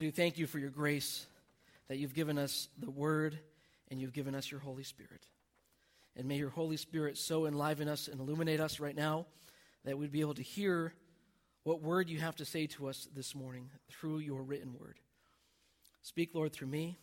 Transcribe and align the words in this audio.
do 0.00 0.12
thank 0.12 0.38
you 0.38 0.46
for 0.46 0.60
your 0.60 0.70
grace 0.70 1.26
that 1.88 1.98
you've 1.98 2.14
given 2.14 2.38
us 2.38 2.68
the 2.78 2.90
word 2.90 3.36
and 3.90 4.00
you've 4.00 4.12
given 4.12 4.32
us 4.32 4.48
your 4.48 4.60
Holy 4.60 4.84
Spirit. 4.84 5.26
And 6.14 6.28
may 6.28 6.36
your 6.36 6.50
Holy 6.50 6.76
Spirit 6.76 7.18
so 7.18 7.46
enliven 7.46 7.88
us 7.88 8.06
and 8.06 8.20
illuminate 8.20 8.60
us 8.60 8.78
right 8.78 8.94
now 8.94 9.26
that 9.84 9.98
we'd 9.98 10.12
be 10.12 10.20
able 10.20 10.34
to 10.34 10.42
hear 10.42 10.94
what 11.64 11.82
word 11.82 12.08
you 12.08 12.18
have 12.18 12.36
to 12.36 12.44
say 12.44 12.68
to 12.68 12.88
us 12.88 13.08
this 13.12 13.34
morning 13.34 13.70
through 13.90 14.18
your 14.18 14.42
written 14.42 14.72
word. 14.78 15.00
Speak, 16.02 16.32
Lord, 16.32 16.52
through 16.52 16.68
me, 16.68 16.96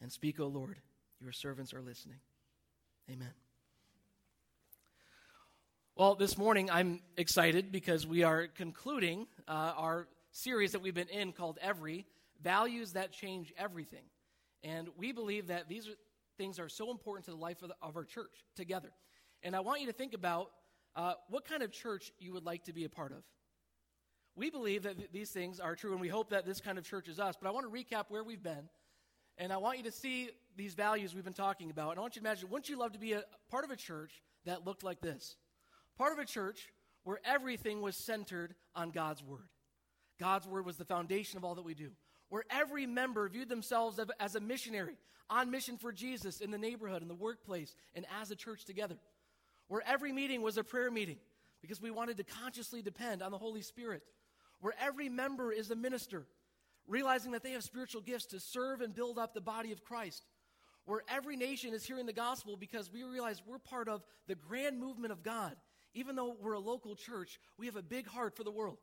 and 0.00 0.12
speak, 0.12 0.38
O 0.38 0.46
Lord. 0.46 0.78
Your 1.20 1.32
servants 1.32 1.74
are 1.74 1.82
listening. 1.82 2.18
Amen. 3.10 3.32
Well, 5.96 6.14
this 6.14 6.38
morning 6.38 6.70
I'm 6.70 7.00
excited 7.16 7.72
because 7.72 8.06
we 8.06 8.22
are 8.22 8.46
concluding 8.46 9.26
uh, 9.48 9.72
our 9.76 10.06
series 10.30 10.72
that 10.72 10.80
we've 10.80 10.94
been 10.94 11.08
in 11.08 11.32
called 11.32 11.58
Every 11.60 12.06
values 12.42 12.92
that 12.92 13.12
change 13.12 13.52
everything. 13.56 14.04
And 14.62 14.88
we 14.96 15.12
believe 15.12 15.48
that 15.48 15.68
these 15.68 15.88
are, 15.88 15.94
things 16.36 16.58
are 16.58 16.68
so 16.68 16.90
important 16.90 17.24
to 17.26 17.30
the 17.30 17.36
life 17.36 17.62
of, 17.62 17.68
the, 17.68 17.74
of, 17.82 17.96
our 17.96 18.04
church 18.04 18.44
together. 18.56 18.90
And 19.42 19.56
I 19.56 19.60
want 19.60 19.80
you 19.80 19.86
to 19.86 19.92
think 19.92 20.14
about 20.14 20.50
uh, 20.96 21.14
what 21.28 21.44
kind 21.44 21.62
of 21.62 21.72
church 21.72 22.12
you 22.18 22.32
would 22.32 22.44
like 22.44 22.64
to 22.64 22.72
be 22.72 22.84
a 22.84 22.88
part 22.88 23.12
of. 23.12 23.22
We 24.36 24.50
believe 24.50 24.82
that 24.84 24.98
th- 24.98 25.10
these 25.12 25.30
things 25.30 25.60
are 25.60 25.74
true, 25.74 25.92
and 25.92 26.00
we 26.00 26.08
hope 26.08 26.30
that 26.30 26.46
this 26.46 26.60
kind 26.60 26.78
of 26.78 26.84
church 26.84 27.08
is 27.08 27.18
us. 27.18 27.36
But 27.40 27.48
I 27.48 27.52
want 27.52 27.66
to 27.66 27.72
recap 27.72 28.04
where 28.08 28.22
we've 28.22 28.42
been, 28.42 28.68
and 29.38 29.52
I 29.52 29.56
want 29.56 29.78
you 29.78 29.84
to 29.84 29.92
see 29.92 30.30
these 30.56 30.74
values 30.74 31.14
we've 31.14 31.24
been 31.24 31.32
talking 31.32 31.70
about. 31.70 31.90
And 31.90 31.98
I 31.98 32.02
want 32.02 32.16
you 32.16 32.22
to 32.22 32.26
imagine 32.26 32.50
wouldn't 32.50 32.68
you 32.68 32.78
love 32.78 32.92
to 32.92 32.98
be 32.98 33.12
a 33.14 33.24
part 33.50 33.64
of 33.64 33.70
a 33.70 33.76
church 33.76 34.22
that 34.44 34.66
looked 34.66 34.82
like 34.82 35.00
this? 35.00 35.36
Part 35.96 36.12
of 36.12 36.18
a 36.18 36.24
church 36.24 36.68
where 37.04 37.20
everything 37.24 37.80
was 37.80 37.96
centered 37.96 38.54
on 38.74 38.90
God's 38.90 39.22
Word. 39.22 39.48
God's 40.18 40.46
Word 40.46 40.66
was 40.66 40.76
the 40.76 40.84
foundation 40.84 41.38
of 41.38 41.44
all 41.44 41.54
that 41.54 41.64
we 41.64 41.74
do 41.74 41.90
where 42.30 42.44
every 42.48 42.86
member 42.86 43.28
viewed 43.28 43.48
themselves 43.48 44.00
as 44.18 44.34
a 44.36 44.40
missionary 44.40 44.96
on 45.28 45.50
mission 45.50 45.76
for 45.76 45.92
Jesus 45.92 46.40
in 46.40 46.50
the 46.50 46.58
neighborhood, 46.58 47.02
in 47.02 47.08
the 47.08 47.14
workplace, 47.14 47.74
and 47.94 48.06
as 48.20 48.30
a 48.30 48.36
church 48.36 48.64
together. 48.64 48.96
Where 49.68 49.82
every 49.86 50.12
meeting 50.12 50.40
was 50.42 50.56
a 50.56 50.64
prayer 50.64 50.90
meeting 50.90 51.18
because 51.60 51.80
we 51.80 51.90
wanted 51.90 52.16
to 52.16 52.24
consciously 52.24 52.82
depend 52.82 53.22
on 53.22 53.30
the 53.30 53.38
Holy 53.38 53.62
Spirit. 53.62 54.02
Where 54.60 54.74
every 54.80 55.08
member 55.08 55.52
is 55.52 55.70
a 55.70 55.76
minister, 55.76 56.26
realizing 56.86 57.32
that 57.32 57.42
they 57.42 57.52
have 57.52 57.62
spiritual 57.62 58.00
gifts 58.00 58.26
to 58.26 58.40
serve 58.40 58.80
and 58.80 58.94
build 58.94 59.18
up 59.18 59.34
the 59.34 59.40
body 59.40 59.72
of 59.72 59.84
Christ. 59.84 60.24
Where 60.86 61.02
every 61.08 61.36
nation 61.36 61.74
is 61.74 61.84
hearing 61.84 62.06
the 62.06 62.12
gospel 62.12 62.56
because 62.56 62.90
we 62.92 63.02
realize 63.04 63.42
we're 63.46 63.58
part 63.58 63.88
of 63.88 64.02
the 64.26 64.34
grand 64.34 64.80
movement 64.80 65.12
of 65.12 65.22
God. 65.22 65.54
Even 65.94 66.16
though 66.16 66.36
we're 66.40 66.52
a 66.52 66.60
local 66.60 66.94
church, 66.94 67.40
we 67.58 67.66
have 67.66 67.76
a 67.76 67.82
big 67.82 68.06
heart 68.06 68.36
for 68.36 68.44
the 68.44 68.50
world. 68.50 68.78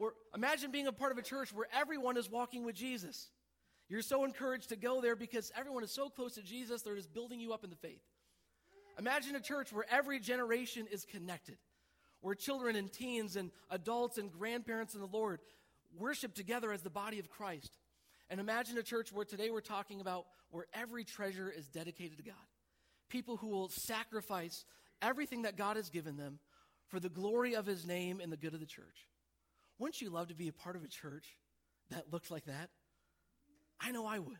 Where, 0.00 0.12
imagine 0.34 0.70
being 0.70 0.86
a 0.86 0.92
part 0.92 1.12
of 1.12 1.18
a 1.18 1.22
church 1.22 1.52
where 1.52 1.66
everyone 1.78 2.16
is 2.16 2.30
walking 2.30 2.64
with 2.64 2.74
Jesus. 2.74 3.28
You're 3.86 4.00
so 4.00 4.24
encouraged 4.24 4.70
to 4.70 4.76
go 4.76 5.02
there 5.02 5.14
because 5.14 5.52
everyone 5.54 5.84
is 5.84 5.90
so 5.90 6.08
close 6.08 6.36
to 6.36 6.42
Jesus, 6.42 6.80
they're 6.80 6.96
just 6.96 7.12
building 7.12 7.38
you 7.38 7.52
up 7.52 7.64
in 7.64 7.70
the 7.70 7.76
faith. 7.76 8.00
Imagine 8.98 9.36
a 9.36 9.40
church 9.40 9.74
where 9.74 9.84
every 9.90 10.18
generation 10.18 10.86
is 10.90 11.04
connected, 11.04 11.58
where 12.22 12.34
children 12.34 12.76
and 12.76 12.90
teens 12.90 13.36
and 13.36 13.50
adults 13.68 14.16
and 14.16 14.32
grandparents 14.32 14.94
in 14.94 15.02
the 15.02 15.06
Lord 15.06 15.38
worship 15.94 16.32
together 16.34 16.72
as 16.72 16.80
the 16.80 16.88
body 16.88 17.18
of 17.18 17.28
Christ. 17.28 17.76
And 18.30 18.40
imagine 18.40 18.78
a 18.78 18.82
church 18.82 19.12
where 19.12 19.26
today 19.26 19.50
we're 19.50 19.60
talking 19.60 20.00
about 20.00 20.24
where 20.50 20.64
every 20.72 21.04
treasure 21.04 21.52
is 21.54 21.68
dedicated 21.68 22.16
to 22.16 22.24
God. 22.24 22.46
People 23.10 23.36
who 23.36 23.48
will 23.48 23.68
sacrifice 23.68 24.64
everything 25.02 25.42
that 25.42 25.58
God 25.58 25.76
has 25.76 25.90
given 25.90 26.16
them 26.16 26.38
for 26.88 27.00
the 27.00 27.10
glory 27.10 27.54
of 27.54 27.66
his 27.66 27.86
name 27.86 28.18
and 28.18 28.32
the 28.32 28.38
good 28.38 28.54
of 28.54 28.60
the 28.60 28.66
church. 28.66 29.09
Wouldn't 29.80 30.02
you 30.02 30.10
love 30.10 30.28
to 30.28 30.34
be 30.34 30.48
a 30.48 30.52
part 30.52 30.76
of 30.76 30.84
a 30.84 30.88
church 30.88 31.38
that 31.88 32.12
looks 32.12 32.30
like 32.30 32.44
that? 32.44 32.68
I 33.80 33.90
know 33.90 34.06
I 34.06 34.18
would. 34.18 34.38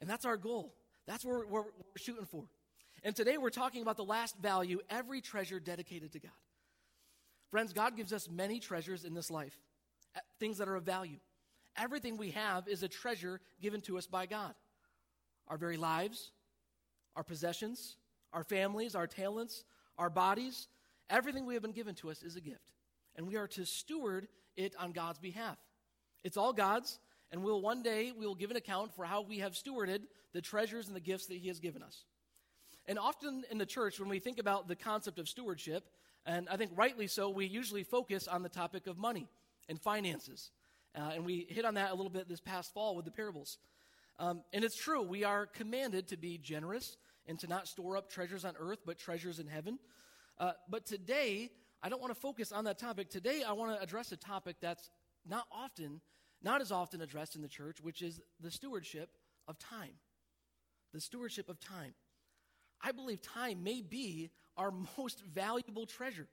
And 0.00 0.10
that's 0.10 0.24
our 0.24 0.36
goal. 0.36 0.74
That's 1.06 1.24
what 1.24 1.36
we're, 1.36 1.46
we're, 1.46 1.62
we're 1.62 1.96
shooting 1.96 2.26
for. 2.26 2.44
And 3.04 3.14
today 3.14 3.38
we're 3.38 3.50
talking 3.50 3.82
about 3.82 3.96
the 3.96 4.04
last 4.04 4.36
value 4.38 4.80
every 4.90 5.20
treasure 5.20 5.60
dedicated 5.60 6.12
to 6.12 6.18
God. 6.18 6.32
Friends, 7.52 7.72
God 7.72 7.96
gives 7.96 8.12
us 8.12 8.28
many 8.28 8.58
treasures 8.58 9.04
in 9.04 9.14
this 9.14 9.30
life, 9.30 9.56
eh, 10.16 10.20
things 10.40 10.58
that 10.58 10.68
are 10.68 10.74
of 10.74 10.82
value. 10.82 11.18
Everything 11.76 12.16
we 12.16 12.32
have 12.32 12.66
is 12.66 12.82
a 12.82 12.88
treasure 12.88 13.40
given 13.62 13.80
to 13.82 13.96
us 13.96 14.08
by 14.08 14.26
God. 14.26 14.54
Our 15.46 15.56
very 15.56 15.76
lives, 15.76 16.32
our 17.14 17.22
possessions, 17.22 17.96
our 18.32 18.42
families, 18.42 18.96
our 18.96 19.06
talents, 19.06 19.62
our 19.98 20.10
bodies, 20.10 20.66
everything 21.08 21.46
we 21.46 21.54
have 21.54 21.62
been 21.62 21.70
given 21.70 21.94
to 21.96 22.10
us 22.10 22.24
is 22.24 22.34
a 22.34 22.40
gift. 22.40 22.72
And 23.14 23.28
we 23.28 23.36
are 23.36 23.46
to 23.48 23.64
steward 23.64 24.26
it 24.58 24.74
on 24.78 24.92
God's 24.92 25.18
behalf. 25.18 25.56
It's 26.24 26.36
all 26.36 26.52
God's, 26.52 26.98
and 27.30 27.42
we'll 27.42 27.62
one 27.62 27.82
day 27.82 28.12
we 28.12 28.26
will 28.26 28.34
give 28.34 28.50
an 28.50 28.56
account 28.56 28.94
for 28.94 29.04
how 29.04 29.22
we 29.22 29.38
have 29.38 29.52
stewarded 29.52 30.02
the 30.34 30.42
treasures 30.42 30.88
and 30.88 30.96
the 30.96 31.00
gifts 31.00 31.26
that 31.26 31.36
He 31.36 31.48
has 31.48 31.60
given 31.60 31.82
us. 31.82 32.04
And 32.86 32.98
often 32.98 33.44
in 33.50 33.58
the 33.58 33.66
church, 33.66 34.00
when 34.00 34.08
we 34.08 34.18
think 34.18 34.38
about 34.38 34.66
the 34.66 34.76
concept 34.76 35.18
of 35.18 35.28
stewardship, 35.28 35.84
and 36.26 36.48
I 36.48 36.56
think 36.56 36.72
rightly 36.74 37.06
so, 37.06 37.30
we 37.30 37.46
usually 37.46 37.84
focus 37.84 38.26
on 38.28 38.42
the 38.42 38.48
topic 38.48 38.86
of 38.86 38.98
money 38.98 39.28
and 39.68 39.80
finances. 39.80 40.50
Uh, 40.94 41.12
and 41.14 41.24
we 41.24 41.46
hit 41.48 41.64
on 41.64 41.74
that 41.74 41.90
a 41.90 41.94
little 41.94 42.10
bit 42.10 42.28
this 42.28 42.40
past 42.40 42.74
fall 42.74 42.96
with 42.96 43.04
the 43.04 43.10
parables. 43.10 43.58
Um, 44.18 44.42
and 44.52 44.64
it's 44.64 44.76
true, 44.76 45.02
we 45.02 45.24
are 45.24 45.46
commanded 45.46 46.08
to 46.08 46.16
be 46.16 46.38
generous 46.38 46.96
and 47.26 47.38
to 47.38 47.46
not 47.46 47.68
store 47.68 47.96
up 47.96 48.10
treasures 48.10 48.44
on 48.44 48.54
earth, 48.58 48.80
but 48.84 48.98
treasures 48.98 49.38
in 49.38 49.46
heaven. 49.46 49.78
Uh, 50.38 50.52
but 50.68 50.86
today, 50.86 51.50
I 51.82 51.88
don't 51.88 52.00
want 52.00 52.14
to 52.14 52.20
focus 52.20 52.52
on 52.52 52.64
that 52.64 52.78
topic. 52.78 53.08
Today, 53.08 53.42
I 53.46 53.52
want 53.52 53.76
to 53.76 53.82
address 53.82 54.10
a 54.12 54.16
topic 54.16 54.56
that's 54.60 54.90
not 55.26 55.46
often, 55.52 56.00
not 56.42 56.60
as 56.60 56.72
often 56.72 57.00
addressed 57.00 57.36
in 57.36 57.42
the 57.42 57.48
church, 57.48 57.80
which 57.80 58.02
is 58.02 58.20
the 58.40 58.50
stewardship 58.50 59.10
of 59.46 59.58
time. 59.58 59.94
The 60.92 61.00
stewardship 61.00 61.48
of 61.48 61.60
time. 61.60 61.94
I 62.82 62.92
believe 62.92 63.22
time 63.22 63.62
may 63.62 63.80
be 63.82 64.30
our 64.56 64.72
most 64.98 65.22
valuable 65.24 65.86
treasure 65.86 66.28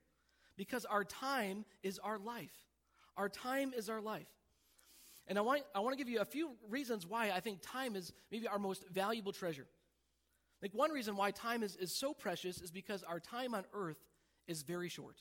because 0.58 0.86
our 0.86 1.04
time 1.04 1.66
is 1.84 2.00
our 2.00 2.18
life. 2.18 2.54
Our 3.18 3.30
time 3.30 3.72
is 3.76 3.90
our 3.90 4.02
life. 4.02 4.28
And 5.28 5.38
I 5.38 5.42
want, 5.42 5.64
I 5.74 5.80
want 5.80 5.94
to 5.94 5.98
give 5.98 6.10
you 6.10 6.22
a 6.22 6.26
few 6.26 6.52
reasons 6.70 7.06
why 7.08 7.32
I 7.32 7.40
think 7.40 7.60
time 7.62 7.96
is 7.96 8.14
maybe 8.32 8.48
our 8.48 8.60
most 8.60 8.86
valuable 8.92 9.32
treasure. 9.32 9.68
Like 10.62 10.74
one 10.74 10.92
reason 10.92 11.16
why 11.16 11.32
time 11.32 11.64
is, 11.64 11.76
is 11.76 11.96
so 11.96 12.14
precious 12.14 12.62
is 12.62 12.72
because 12.72 13.04
our 13.04 13.20
time 13.20 13.54
on 13.54 13.66
earth 13.74 13.98
is 14.48 14.62
very 14.62 14.90
short. 14.90 15.18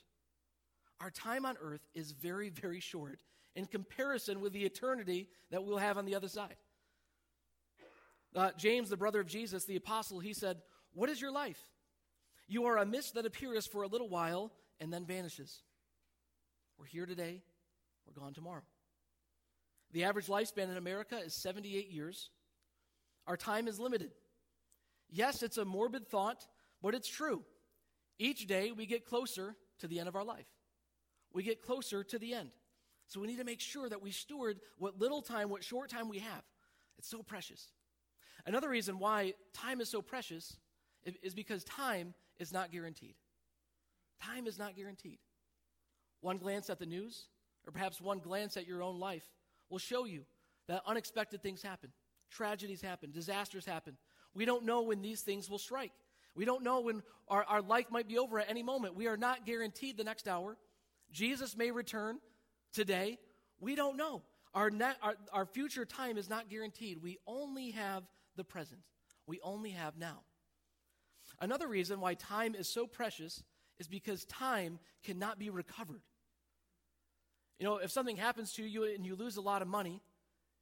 Our 1.04 1.10
time 1.10 1.44
on 1.44 1.59
earth 1.62 1.87
is 1.94 2.12
very, 2.12 2.48
very 2.48 2.81
short 2.81 3.19
in 3.54 3.66
comparison 3.66 4.41
with 4.41 4.54
the 4.54 4.65
eternity 4.65 5.28
that 5.50 5.62
we'll 5.62 5.76
have 5.76 5.98
on 5.98 6.06
the 6.06 6.15
other 6.15 6.28
side. 6.28 6.56
Uh, 8.34 8.53
James, 8.56 8.88
the 8.88 8.97
brother 8.97 9.20
of 9.20 9.26
Jesus, 9.26 9.66
the 9.66 9.76
apostle, 9.76 10.19
he 10.19 10.32
said, 10.32 10.62
What 10.94 11.10
is 11.10 11.20
your 11.20 11.31
life? 11.31 11.60
You 12.48 12.64
are 12.64 12.78
a 12.78 12.87
mist 12.87 13.16
that 13.16 13.26
appears 13.26 13.66
for 13.66 13.82
a 13.82 13.87
little 13.87 14.09
while 14.09 14.50
and 14.81 14.91
then 14.91 15.04
vanishes. 15.04 15.60
We're 16.78 16.87
here 16.87 17.04
today, 17.04 17.43
we're 18.06 18.19
gone 18.19 18.32
tomorrow. 18.32 18.62
The 19.93 20.04
average 20.04 20.28
lifespan 20.28 20.70
in 20.70 20.78
America 20.78 21.19
is 21.19 21.34
78 21.34 21.91
years. 21.91 22.31
Our 23.26 23.37
time 23.37 23.69
is 23.69 23.78
limited. 23.78 24.12
Yes, 25.10 25.43
it's 25.43 25.59
a 25.59 25.66
morbid 25.66 26.09
thought, 26.09 26.47
but 26.81 26.94
it's 26.94 27.10
true. 27.10 27.44
Each 28.19 28.47
day 28.47 28.72
we 28.72 28.87
get 28.87 29.04
closer 29.04 29.54
to 29.81 29.87
the 29.87 29.98
end 29.98 30.09
of 30.09 30.16
our 30.16 30.25
life 30.25 30.47
we 31.34 31.43
get 31.43 31.62
closer 31.62 32.03
to 32.05 32.19
the 32.19 32.33
end. 32.33 32.50
So 33.06 33.21
we 33.21 33.27
need 33.27 33.39
to 33.39 33.45
make 33.45 33.61
sure 33.61 33.89
that 33.89 34.00
we 34.00 34.12
steward 34.12 34.61
what 34.78 34.99
little 34.99 35.21
time, 35.21 35.50
what 35.50 35.62
short 35.62 35.91
time 35.91 36.09
we 36.09 36.21
have. 36.21 36.43
It's 36.99 37.09
so 37.09 37.22
precious. 37.22 37.69
Another 38.47 38.69
reason 38.69 38.99
why 38.99 39.34
time 39.53 39.81
is 39.81 39.89
so 39.89 40.00
precious 40.00 40.56
is 41.23 41.34
because 41.34 41.65
time 41.65 42.15
is 42.39 42.53
not 42.53 42.73
guaranteed. 42.73 43.15
Time 44.23 44.47
is 44.47 44.59
not 44.59 44.77
guaranteed. 44.77 45.19
One 46.21 46.39
glance 46.39 46.71
at 46.71 46.78
the 46.78 46.87
news, 46.87 47.27
or 47.67 47.73
perhaps 47.73 48.00
one 48.00 48.21
glance 48.21 48.56
at 48.56 48.67
your 48.67 48.83
own 48.83 48.99
life, 48.99 49.28
will 49.69 49.78
show 49.78 50.05
you 50.05 50.25
that 50.69 50.83
unexpected 50.87 51.43
things 51.43 51.62
happen, 51.62 51.91
tragedies 52.31 52.81
happen, 52.81 53.11
disasters 53.11 53.67
happen. 53.67 53.99
We 54.35 54.44
don't 54.47 54.64
know 54.64 54.82
when 54.82 55.03
these 55.03 55.20
things 55.20 55.50
will 55.50 55.58
strike. 55.58 55.93
We 56.35 56.44
don't 56.44 56.64
know 56.64 56.81
when 56.81 57.03
our, 57.29 57.44
our 57.44 57.62
life 57.62 57.91
might 57.91 58.08
be 58.08 58.19
over 58.19 58.41
at 58.41 58.50
any 58.50 58.62
moment. 58.62 58.97
We 58.97 59.06
are 59.06 59.17
not 59.17 59.47
guaranteed 59.47 59.97
the 59.97 60.05
next 60.05 60.26
hour. 60.26 60.56
Jesus 61.14 61.56
may 61.56 61.70
return 61.70 62.19
today. 62.75 63.19
We 63.61 63.76
don't 63.76 63.96
know. 63.96 64.22
Our, 64.52 64.69
net, 64.69 64.96
our, 65.02 65.14
our 65.32 65.46
future 65.46 65.84
time 65.84 66.19
is 66.19 66.28
not 66.28 66.50
guaranteed. 66.50 67.02
We 67.02 67.19
only 67.26 67.70
have 67.70 68.02
the 68.37 68.44
present, 68.44 68.81
we 69.26 69.40
only 69.43 69.70
have 69.70 69.96
now. 69.96 70.20
Another 71.40 71.69
reason 71.69 72.00
why 72.00 72.14
time 72.14 72.55
is 72.55 72.69
so 72.69 72.87
precious 72.87 73.43
is 73.78 73.88
because 73.88 74.25
time 74.26 74.78
cannot 75.02 75.38
be 75.38 75.50
recovered. 75.50 76.02
You 77.58 77.67
know, 77.67 77.76
if 77.76 77.90
something 77.90 78.17
happens 78.17 78.52
to 78.55 78.64
you 78.64 78.84
and 78.84 79.06
you 79.06 79.14
lose 79.14 79.37
a 79.37 79.40
lot 79.40 79.62
of 79.62 79.69
money, 79.69 80.00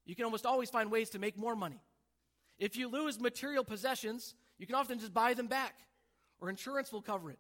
you 0.04 0.14
can 0.14 0.24
almost 0.24 0.46
always 0.46 0.70
find 0.70 0.90
ways 0.90 1.10
to 1.10 1.18
make 1.18 1.38
more 1.38 1.56
money. 1.56 1.80
If 2.58 2.76
you 2.76 2.88
lose 2.88 3.18
material 3.18 3.64
possessions, 3.64 4.34
you 4.58 4.66
can 4.66 4.76
often 4.76 4.98
just 4.98 5.14
buy 5.14 5.34
them 5.34 5.46
back, 5.46 5.74
or 6.40 6.48
insurance 6.48 6.92
will 6.92 7.02
cover 7.02 7.30
it. 7.30 7.38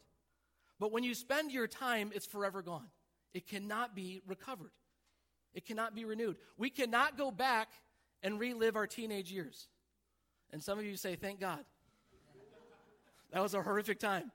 But 0.80 0.92
when 0.92 1.04
you 1.04 1.14
spend 1.14 1.52
your 1.52 1.68
time, 1.68 2.10
it's 2.14 2.26
forever 2.26 2.62
gone. 2.62 2.88
It 3.34 3.46
cannot 3.46 3.94
be 3.94 4.20
recovered. 4.26 4.72
It 5.54 5.66
cannot 5.66 5.94
be 5.94 6.04
renewed. 6.04 6.36
We 6.56 6.70
cannot 6.70 7.16
go 7.18 7.30
back 7.30 7.68
and 8.22 8.38
relive 8.38 8.76
our 8.76 8.86
teenage 8.86 9.30
years. 9.30 9.68
And 10.52 10.62
some 10.62 10.78
of 10.78 10.84
you 10.84 10.96
say, 10.96 11.16
thank 11.16 11.40
God. 11.40 11.64
That 13.32 13.42
was 13.42 13.54
a 13.54 13.62
horrific 13.62 13.98
time. 13.98 14.30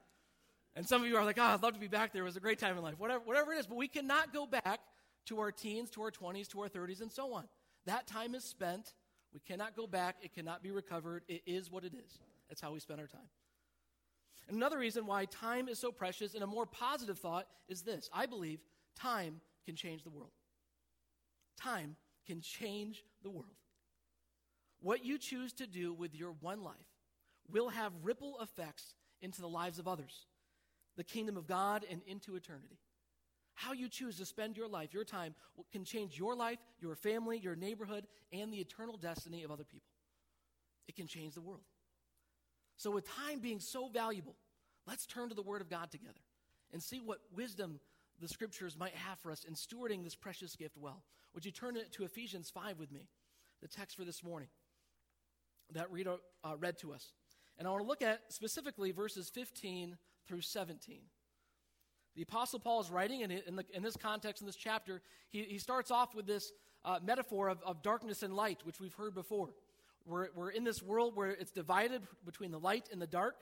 And 0.76 0.88
some 0.88 1.02
of 1.02 1.08
you 1.08 1.18
are 1.18 1.26
like, 1.26 1.38
oh, 1.40 1.44
I'd 1.44 1.64
love 1.64 1.74
to 1.74 1.80
be 1.80 1.88
back 1.88 2.14
there. 2.14 2.24
It 2.24 2.26
was 2.26 2.38
a 2.38 2.40
great 2.40 2.60
time 2.60 2.78
in 2.78 2.84
life. 2.84 3.00
Whatever, 3.00 3.24
whatever 3.24 3.54
it 3.54 3.60
is. 3.60 3.68
But 3.68 3.78
we 3.78 3.88
cannot 3.88 4.34
go 4.34 4.46
back 4.46 4.80
to 5.28 5.40
our 5.40 5.52
teens, 5.52 5.90
to 5.92 6.02
our 6.02 6.12
20s, 6.12 6.48
to 6.50 6.62
our 6.62 6.70
30s, 6.70 7.02
and 7.02 7.12
so 7.12 7.34
on. 7.34 7.46
That 7.86 8.08
time 8.08 8.36
is 8.36 8.44
spent. 8.44 8.94
We 9.34 9.40
cannot 9.40 9.76
go 9.76 9.88
back. 9.88 10.18
It 10.22 10.34
cannot 10.34 10.64
be 10.64 10.72
recovered. 10.72 11.24
It 11.28 11.42
is 11.46 11.72
what 11.72 11.84
it 11.84 11.94
is. 11.94 12.20
That's 12.50 12.62
how 12.62 12.72
we 12.72 12.80
spend 12.80 13.00
our 13.00 13.08
time. 13.08 13.30
Another 14.50 14.78
reason 14.78 15.06
why 15.06 15.26
time 15.26 15.68
is 15.68 15.78
so 15.78 15.92
precious, 15.92 16.34
and 16.34 16.44
a 16.44 16.48
more 16.48 16.66
positive 16.66 17.20
thought, 17.20 17.48
is 17.68 17.82
this 17.82 18.10
I 18.14 18.26
believe 18.26 18.60
time 18.98 19.42
can 19.66 19.76
change 19.76 20.04
the 20.04 20.10
world. 20.10 20.32
Time 21.60 21.96
can 22.26 22.42
change 22.42 23.04
the 23.24 23.30
world. 23.30 23.56
What 24.80 25.06
you 25.06 25.18
choose 25.18 25.54
to 25.54 25.68
do 25.68 25.94
with 25.94 26.14
your 26.16 26.34
one 26.40 26.64
life 26.64 26.76
will 27.52 27.70
have 27.70 27.94
ripple 28.04 28.38
effects 28.42 28.94
into 29.22 29.42
the 29.42 29.48
lives 29.48 29.80
of 29.80 29.88
others, 29.88 30.28
the 30.96 31.04
kingdom 31.04 31.38
of 31.38 31.48
God, 31.48 31.86
and 31.90 32.02
into 32.06 32.36
eternity. 32.36 32.78
How 33.56 33.74
you 33.74 33.90
choose 33.90 34.18
to 34.18 34.26
spend 34.26 34.56
your 34.56 34.68
life, 34.68 34.94
your 34.94 35.04
time, 35.04 35.34
can 35.72 35.84
change 35.84 36.18
your 36.18 36.36
life, 36.36 36.60
your 36.80 36.96
family, 36.96 37.40
your 37.40 37.56
neighborhood, 37.56 38.06
and 38.32 38.54
the 38.54 38.60
eternal 38.60 38.98
destiny 38.98 39.44
of 39.44 39.50
other 39.50 39.64
people. 39.64 39.90
It 40.88 40.96
can 40.96 41.08
change 41.08 41.34
the 41.34 41.42
world. 41.42 41.64
So, 42.78 42.92
with 42.92 43.08
time 43.08 43.40
being 43.40 43.60
so 43.60 43.88
valuable, 43.88 44.36
let's 44.86 45.08
turn 45.08 45.30
to 45.30 45.36
the 45.36 45.42
Word 45.42 45.62
of 45.62 45.70
God 45.70 45.90
together 45.90 46.22
and 46.72 46.84
see 46.84 47.00
what 47.00 47.20
wisdom 47.36 47.80
the 48.20 48.28
Scriptures 48.28 48.78
might 48.78 48.96
have 48.96 49.20
for 49.20 49.32
us 49.32 49.44
in 49.44 49.54
stewarding 49.54 50.04
this 50.04 50.16
precious 50.16 50.56
gift 50.56 50.78
well. 50.78 51.04
Would 51.34 51.46
you 51.46 51.52
turn 51.52 51.78
it 51.78 51.92
to 51.94 52.04
Ephesians 52.04 52.50
5 52.50 52.80
with 52.80 52.92
me, 52.92 53.08
the 53.62 53.68
text 53.68 53.96
for 53.96 54.06
this 54.06 54.24
morning 54.24 54.50
that 55.74 55.92
Rita 55.92 56.18
uh, 56.44 56.56
read 56.60 56.78
to 56.80 56.94
us? 56.94 57.12
And 57.58 57.68
I 57.68 57.72
want 57.72 57.84
to 57.84 57.88
look 57.88 58.02
at 58.02 58.22
specifically 58.30 58.92
verses 58.92 59.30
15 59.30 59.98
through 60.28 60.42
17. 60.42 61.02
The 62.16 62.22
Apostle 62.24 62.60
Paul 62.60 62.82
is 62.82 62.90
writing, 62.90 63.22
and 63.22 63.32
in, 63.32 63.64
in, 63.74 63.84
this 63.84 63.96
context, 63.96 64.42
in 64.42 64.48
this 64.48 64.56
chapter, 64.56 65.02
he, 65.30 65.44
he 65.44 65.60
starts 65.60 65.92
off 65.92 66.16
with 66.16 66.26
this 66.26 66.52
uh, 66.84 67.00
metaphor 67.04 67.48
of, 67.48 67.62
of 67.64 67.84
darkness 67.84 68.24
and 68.24 68.36
light, 68.36 68.62
which 68.64 68.80
we've 68.80 68.94
heard 68.96 69.14
before. 69.14 69.50
We're, 70.06 70.30
we're 70.34 70.50
in 70.50 70.64
this 70.64 70.82
world 70.82 71.16
where 71.16 71.30
it's 71.30 71.52
divided 71.52 72.02
between 72.26 72.50
the 72.50 72.60
light 72.60 72.90
and 72.92 73.00
the 73.02 73.08
dark, 73.08 73.36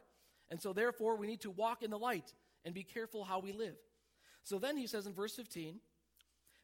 and 0.50 0.62
so 0.62 0.74
therefore 0.74 1.16
we 1.16 1.28
need 1.28 1.42
to 1.42 1.52
walk 1.52 1.84
in 1.84 1.90
the 1.90 1.98
light 1.98 2.34
and 2.66 2.74
be 2.74 2.84
careful 2.84 3.24
how 3.24 3.40
we 3.40 3.54
live. 3.54 3.76
So 4.46 4.60
then 4.60 4.78
he 4.78 4.88
says 4.88 5.08
in 5.08 5.14
verse 5.14 5.36
15, 5.36 5.80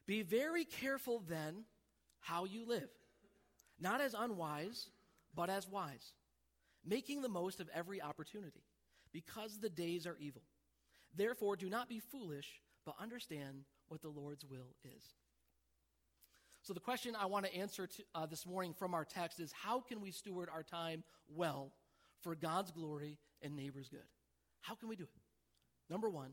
Be 0.06 0.22
very 0.22 0.64
careful 0.64 1.22
then 1.28 1.64
how 2.20 2.44
you 2.44 2.64
live, 2.64 2.88
not 3.80 4.00
as 4.00 4.14
unwise, 4.14 4.88
but 5.34 5.50
as 5.50 5.68
wise, 5.68 6.14
making 6.86 7.22
the 7.22 7.28
most 7.28 7.60
of 7.60 7.68
every 7.74 8.00
opportunity, 8.00 8.62
because 9.12 9.58
the 9.58 9.68
days 9.68 10.06
are 10.06 10.16
evil. 10.20 10.42
Therefore, 11.14 11.56
do 11.56 11.68
not 11.68 11.88
be 11.88 11.98
foolish, 11.98 12.60
but 12.86 12.94
understand 13.00 13.64
what 13.88 14.00
the 14.00 14.08
Lord's 14.08 14.44
will 14.44 14.76
is. 14.84 15.02
So, 16.62 16.72
the 16.72 16.80
question 16.80 17.16
I 17.16 17.26
want 17.26 17.44
to 17.46 17.54
answer 17.54 17.88
to, 17.88 18.02
uh, 18.14 18.26
this 18.26 18.46
morning 18.46 18.72
from 18.72 18.94
our 18.94 19.04
text 19.04 19.40
is 19.40 19.50
how 19.50 19.80
can 19.80 20.00
we 20.00 20.12
steward 20.12 20.48
our 20.54 20.62
time 20.62 21.02
well 21.28 21.72
for 22.20 22.36
God's 22.36 22.70
glory 22.70 23.18
and 23.42 23.56
neighbor's 23.56 23.88
good? 23.88 24.06
How 24.60 24.76
can 24.76 24.88
we 24.88 24.94
do 24.94 25.02
it? 25.02 25.10
Number 25.90 26.08
one, 26.08 26.30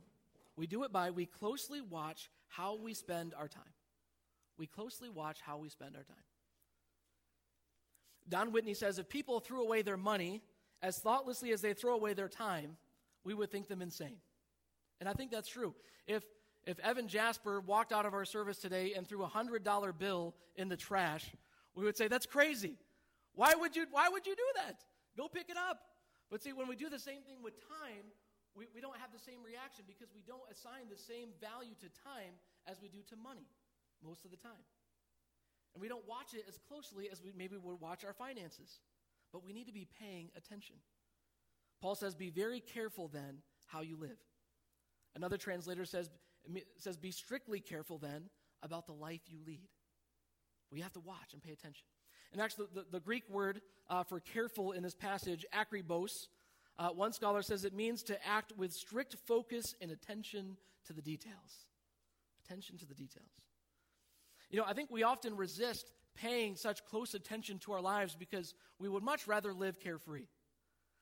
we 0.59 0.67
do 0.67 0.83
it 0.83 0.91
by 0.91 1.09
we 1.09 1.25
closely 1.25 1.79
watch 1.79 2.29
how 2.49 2.75
we 2.75 2.93
spend 2.93 3.33
our 3.33 3.47
time. 3.47 3.63
We 4.57 4.67
closely 4.67 5.09
watch 5.09 5.39
how 5.39 5.57
we 5.57 5.69
spend 5.69 5.95
our 5.95 6.03
time. 6.03 6.17
Don 8.27 8.51
Whitney 8.51 8.73
says 8.73 8.99
if 8.99 9.07
people 9.07 9.39
threw 9.39 9.61
away 9.63 9.83
their 9.83 9.95
money 9.95 10.41
as 10.81 10.99
thoughtlessly 10.99 11.51
as 11.53 11.61
they 11.61 11.73
throw 11.73 11.95
away 11.95 12.13
their 12.13 12.27
time, 12.27 12.75
we 13.23 13.33
would 13.33 13.49
think 13.49 13.69
them 13.69 13.81
insane. 13.81 14.17
And 14.99 15.07
I 15.07 15.13
think 15.13 15.31
that's 15.31 15.47
true. 15.47 15.73
If, 16.07 16.23
if 16.65 16.77
Evan 16.79 17.07
Jasper 17.07 17.61
walked 17.61 17.93
out 17.93 18.05
of 18.05 18.13
our 18.13 18.25
service 18.25 18.57
today 18.57 18.93
and 18.97 19.07
threw 19.07 19.23
a 19.23 19.29
$100 19.29 19.97
bill 19.97 20.35
in 20.57 20.67
the 20.67 20.77
trash, 20.77 21.25
we 21.73 21.85
would 21.85 21.95
say, 21.95 22.09
that's 22.09 22.25
crazy. 22.25 22.75
Why 23.33 23.53
would 23.55 23.77
you, 23.77 23.85
why 23.91 24.09
would 24.09 24.27
you 24.27 24.35
do 24.35 24.47
that? 24.57 24.83
Go 25.15 25.29
pick 25.29 25.49
it 25.49 25.57
up. 25.57 25.79
But 26.29 26.43
see, 26.43 26.51
when 26.51 26.67
we 26.67 26.75
do 26.75 26.89
the 26.89 26.99
same 26.99 27.21
thing 27.21 27.37
with 27.41 27.53
time, 27.67 28.03
we, 28.55 28.65
we 28.73 28.81
don't 28.81 28.97
have 28.97 29.13
the 29.13 29.21
same 29.21 29.41
reaction 29.45 29.85
because 29.85 30.09
we 30.13 30.21
don't 30.25 30.45
assign 30.51 30.89
the 30.89 30.97
same 30.97 31.33
value 31.39 31.75
to 31.79 31.87
time 32.03 32.33
as 32.65 32.81
we 32.81 32.89
do 32.89 32.99
to 33.09 33.15
money 33.15 33.47
most 34.03 34.25
of 34.25 34.31
the 34.31 34.37
time. 34.37 34.65
And 35.73 35.81
we 35.81 35.87
don't 35.87 36.07
watch 36.07 36.33
it 36.33 36.45
as 36.47 36.57
closely 36.57 37.09
as 37.11 37.21
we 37.21 37.31
maybe 37.35 37.57
would 37.57 37.79
watch 37.79 38.03
our 38.03 38.13
finances. 38.13 38.81
But 39.31 39.45
we 39.45 39.53
need 39.53 39.67
to 39.67 39.73
be 39.73 39.87
paying 39.99 40.29
attention. 40.35 40.75
Paul 41.81 41.95
says, 41.95 42.15
Be 42.15 42.29
very 42.29 42.59
careful 42.59 43.07
then 43.07 43.39
how 43.67 43.81
you 43.81 43.95
live. 43.95 44.17
Another 45.15 45.37
translator 45.37 45.85
says, 45.85 46.09
says, 46.77 46.97
Be 46.97 47.11
strictly 47.11 47.59
careful 47.59 47.97
then 47.97 48.29
about 48.63 48.87
the 48.87 48.93
life 48.93 49.21
you 49.27 49.37
lead. 49.45 49.69
We 50.71 50.81
have 50.81 50.93
to 50.93 50.99
watch 50.99 51.33
and 51.33 51.41
pay 51.41 51.51
attention. 51.51 51.85
And 52.31 52.41
actually, 52.41 52.67
the, 52.73 52.85
the 52.91 52.99
Greek 52.99 53.23
word 53.29 53.61
uh, 53.89 54.03
for 54.03 54.19
careful 54.19 54.71
in 54.71 54.83
this 54.83 54.93
passage, 54.93 55.45
akribos, 55.53 56.27
uh, 56.79 56.89
one 56.89 57.13
scholar 57.13 57.43
says 57.43 57.63
it 57.63 57.73
means 57.73 58.01
to 58.03 58.27
act 58.27 58.53
with 58.57 58.73
strict 58.73 59.15
focus 59.27 59.75
and 59.81 59.91
attention 59.91 60.57
to 60.87 60.93
the 60.93 61.01
details. 61.01 61.67
Attention 62.43 62.77
to 62.79 62.87
the 62.87 62.95
details. 62.95 63.29
You 64.49 64.57
know, 64.57 64.65
I 64.67 64.73
think 64.73 64.89
we 64.89 65.03
often 65.03 65.35
resist 65.35 65.91
paying 66.15 66.55
such 66.55 66.83
close 66.85 67.13
attention 67.13 67.59
to 67.59 67.73
our 67.73 67.81
lives 67.81 68.15
because 68.15 68.55
we 68.79 68.89
would 68.89 69.03
much 69.03 69.27
rather 69.27 69.53
live 69.53 69.79
carefree. 69.79 70.25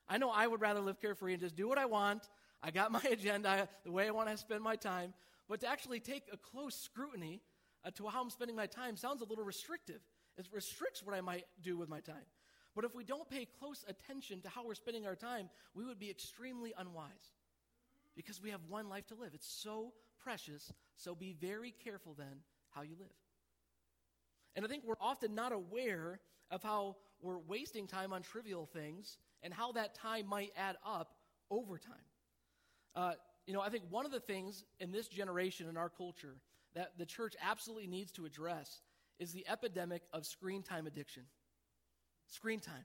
I 0.06 0.18
know 0.18 0.30
I 0.30 0.46
would 0.46 0.60
rather 0.60 0.80
live 0.80 1.00
carefree 1.00 1.32
and 1.32 1.40
just 1.40 1.56
do 1.56 1.66
what 1.66 1.78
I 1.78 1.86
want 1.86 2.28
I 2.62 2.70
got 2.70 2.90
my 2.90 3.02
agenda, 3.10 3.68
the 3.84 3.92
way 3.92 4.08
I 4.08 4.10
want 4.10 4.28
to 4.28 4.36
spend 4.36 4.62
my 4.62 4.76
time. 4.76 5.14
But 5.48 5.60
to 5.60 5.68
actually 5.68 6.00
take 6.00 6.24
a 6.32 6.36
close 6.36 6.74
scrutiny 6.74 7.40
uh, 7.84 7.90
to 7.92 8.06
how 8.08 8.22
I'm 8.22 8.30
spending 8.30 8.56
my 8.56 8.66
time 8.66 8.96
sounds 8.96 9.22
a 9.22 9.24
little 9.24 9.44
restrictive. 9.44 10.00
It 10.36 10.46
restricts 10.52 11.02
what 11.02 11.16
I 11.16 11.20
might 11.20 11.44
do 11.62 11.76
with 11.76 11.88
my 11.88 12.00
time. 12.00 12.26
But 12.74 12.84
if 12.84 12.94
we 12.94 13.04
don't 13.04 13.28
pay 13.28 13.46
close 13.58 13.84
attention 13.88 14.40
to 14.42 14.48
how 14.48 14.64
we're 14.64 14.74
spending 14.74 15.06
our 15.06 15.16
time, 15.16 15.50
we 15.74 15.84
would 15.84 15.98
be 15.98 16.10
extremely 16.10 16.72
unwise 16.78 17.32
because 18.14 18.42
we 18.42 18.50
have 18.50 18.60
one 18.68 18.88
life 18.88 19.06
to 19.08 19.14
live. 19.14 19.30
It's 19.34 19.50
so 19.50 19.92
precious, 20.22 20.72
so 20.96 21.14
be 21.14 21.34
very 21.40 21.74
careful 21.84 22.14
then 22.16 22.42
how 22.70 22.82
you 22.82 22.94
live. 22.98 23.08
And 24.54 24.64
I 24.64 24.68
think 24.68 24.84
we're 24.84 24.94
often 25.00 25.34
not 25.34 25.52
aware 25.52 26.20
of 26.50 26.62
how 26.62 26.96
we're 27.20 27.38
wasting 27.38 27.86
time 27.86 28.12
on 28.12 28.22
trivial 28.22 28.66
things 28.66 29.18
and 29.42 29.52
how 29.52 29.72
that 29.72 29.94
time 29.94 30.26
might 30.26 30.52
add 30.56 30.76
up 30.84 31.14
over 31.50 31.78
time. 31.78 31.94
Uh, 32.94 33.12
you 33.46 33.54
know, 33.54 33.60
I 33.60 33.68
think 33.68 33.84
one 33.90 34.04
of 34.04 34.12
the 34.12 34.20
things 34.20 34.64
in 34.80 34.92
this 34.92 35.08
generation, 35.08 35.68
in 35.68 35.76
our 35.76 35.88
culture, 35.88 36.36
that 36.74 36.92
the 36.98 37.06
church 37.06 37.34
absolutely 37.42 37.86
needs 37.86 38.12
to 38.12 38.24
address 38.24 38.80
is 39.18 39.32
the 39.32 39.46
epidemic 39.48 40.02
of 40.12 40.26
screen 40.26 40.62
time 40.62 40.86
addiction. 40.86 41.22
Screen 42.28 42.60
time. 42.60 42.84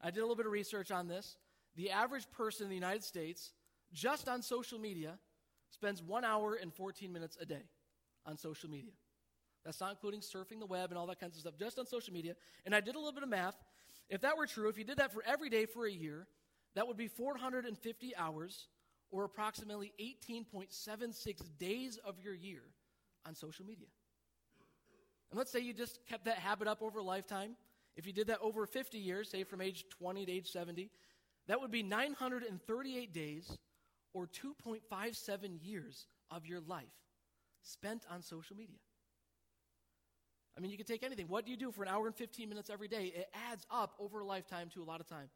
I 0.00 0.10
did 0.10 0.20
a 0.20 0.22
little 0.22 0.36
bit 0.36 0.46
of 0.46 0.52
research 0.52 0.90
on 0.90 1.08
this. 1.08 1.36
The 1.76 1.90
average 1.90 2.30
person 2.30 2.64
in 2.64 2.68
the 2.70 2.74
United 2.74 3.04
States, 3.04 3.52
just 3.92 4.28
on 4.28 4.42
social 4.42 4.78
media, 4.78 5.18
spends 5.70 6.02
one 6.02 6.24
hour 6.24 6.54
and 6.54 6.72
14 6.72 7.12
minutes 7.12 7.36
a 7.40 7.44
day 7.44 7.64
on 8.24 8.36
social 8.36 8.70
media. 8.70 8.92
That's 9.64 9.80
not 9.80 9.90
including 9.90 10.20
surfing 10.20 10.60
the 10.60 10.66
web 10.66 10.90
and 10.90 10.98
all 10.98 11.06
that 11.08 11.18
kinds 11.18 11.36
of 11.36 11.40
stuff, 11.40 11.54
just 11.58 11.78
on 11.78 11.86
social 11.86 12.12
media. 12.12 12.34
And 12.64 12.74
I 12.74 12.80
did 12.80 12.94
a 12.94 12.98
little 12.98 13.12
bit 13.12 13.24
of 13.24 13.28
math. 13.28 13.56
If 14.08 14.20
that 14.20 14.36
were 14.36 14.46
true, 14.46 14.68
if 14.68 14.78
you 14.78 14.84
did 14.84 14.98
that 14.98 15.12
for 15.12 15.24
every 15.26 15.50
day 15.50 15.66
for 15.66 15.86
a 15.86 15.90
year, 15.90 16.28
that 16.76 16.86
would 16.86 16.96
be 16.96 17.08
450 17.08 18.16
hours 18.16 18.68
or 19.10 19.24
approximately 19.24 19.92
18.76 20.00 21.42
days 21.58 21.98
of 22.04 22.20
your 22.20 22.34
year 22.34 22.62
on 23.26 23.34
social 23.34 23.66
media. 23.66 23.88
And 25.30 25.38
let's 25.38 25.50
say 25.50 25.60
you 25.60 25.72
just 25.72 25.98
kept 26.06 26.26
that 26.26 26.38
habit 26.38 26.68
up 26.68 26.82
over 26.82 27.00
a 27.00 27.02
lifetime. 27.02 27.56
If 27.96 28.06
you 28.06 28.12
did 28.12 28.26
that 28.26 28.40
over 28.40 28.66
50 28.66 28.98
years, 28.98 29.30
say 29.30 29.44
from 29.44 29.60
age 29.60 29.84
20 29.90 30.26
to 30.26 30.32
age 30.32 30.50
70, 30.50 30.90
that 31.48 31.60
would 31.60 31.70
be 31.70 31.82
938 31.82 33.12
days 33.12 33.58
or 34.12 34.26
2.57 34.26 35.58
years 35.62 36.06
of 36.30 36.46
your 36.46 36.60
life 36.60 36.84
spent 37.62 38.04
on 38.10 38.22
social 38.22 38.56
media. 38.56 38.78
I 40.56 40.60
mean, 40.60 40.70
you 40.70 40.78
could 40.78 40.86
take 40.86 41.02
anything. 41.02 41.28
What 41.28 41.44
do 41.44 41.50
you 41.50 41.56
do 41.56 41.70
for 41.70 41.82
an 41.82 41.88
hour 41.88 42.06
and 42.06 42.16
15 42.16 42.48
minutes 42.48 42.70
every 42.70 42.88
day? 42.88 43.12
It 43.14 43.28
adds 43.50 43.66
up 43.70 43.94
over 43.98 44.20
a 44.20 44.24
lifetime 44.24 44.70
to 44.74 44.82
a 44.82 44.84
lot 44.84 45.00
of 45.00 45.06
time. 45.06 45.28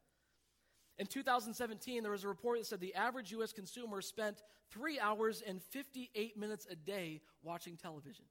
In 0.97 1.05
2017, 1.05 2.03
there 2.03 2.11
was 2.11 2.23
a 2.23 2.27
report 2.27 2.59
that 2.59 2.65
said 2.65 2.79
the 2.79 2.95
average 2.95 3.31
U.S. 3.31 3.53
consumer 3.53 4.01
spent 4.01 4.41
three 4.71 4.99
hours 4.99 5.43
and 5.45 5.61
58 5.61 6.37
minutes 6.37 6.67
a 6.69 6.75
day 6.75 7.21
watching 7.43 7.77
television. 7.77 8.25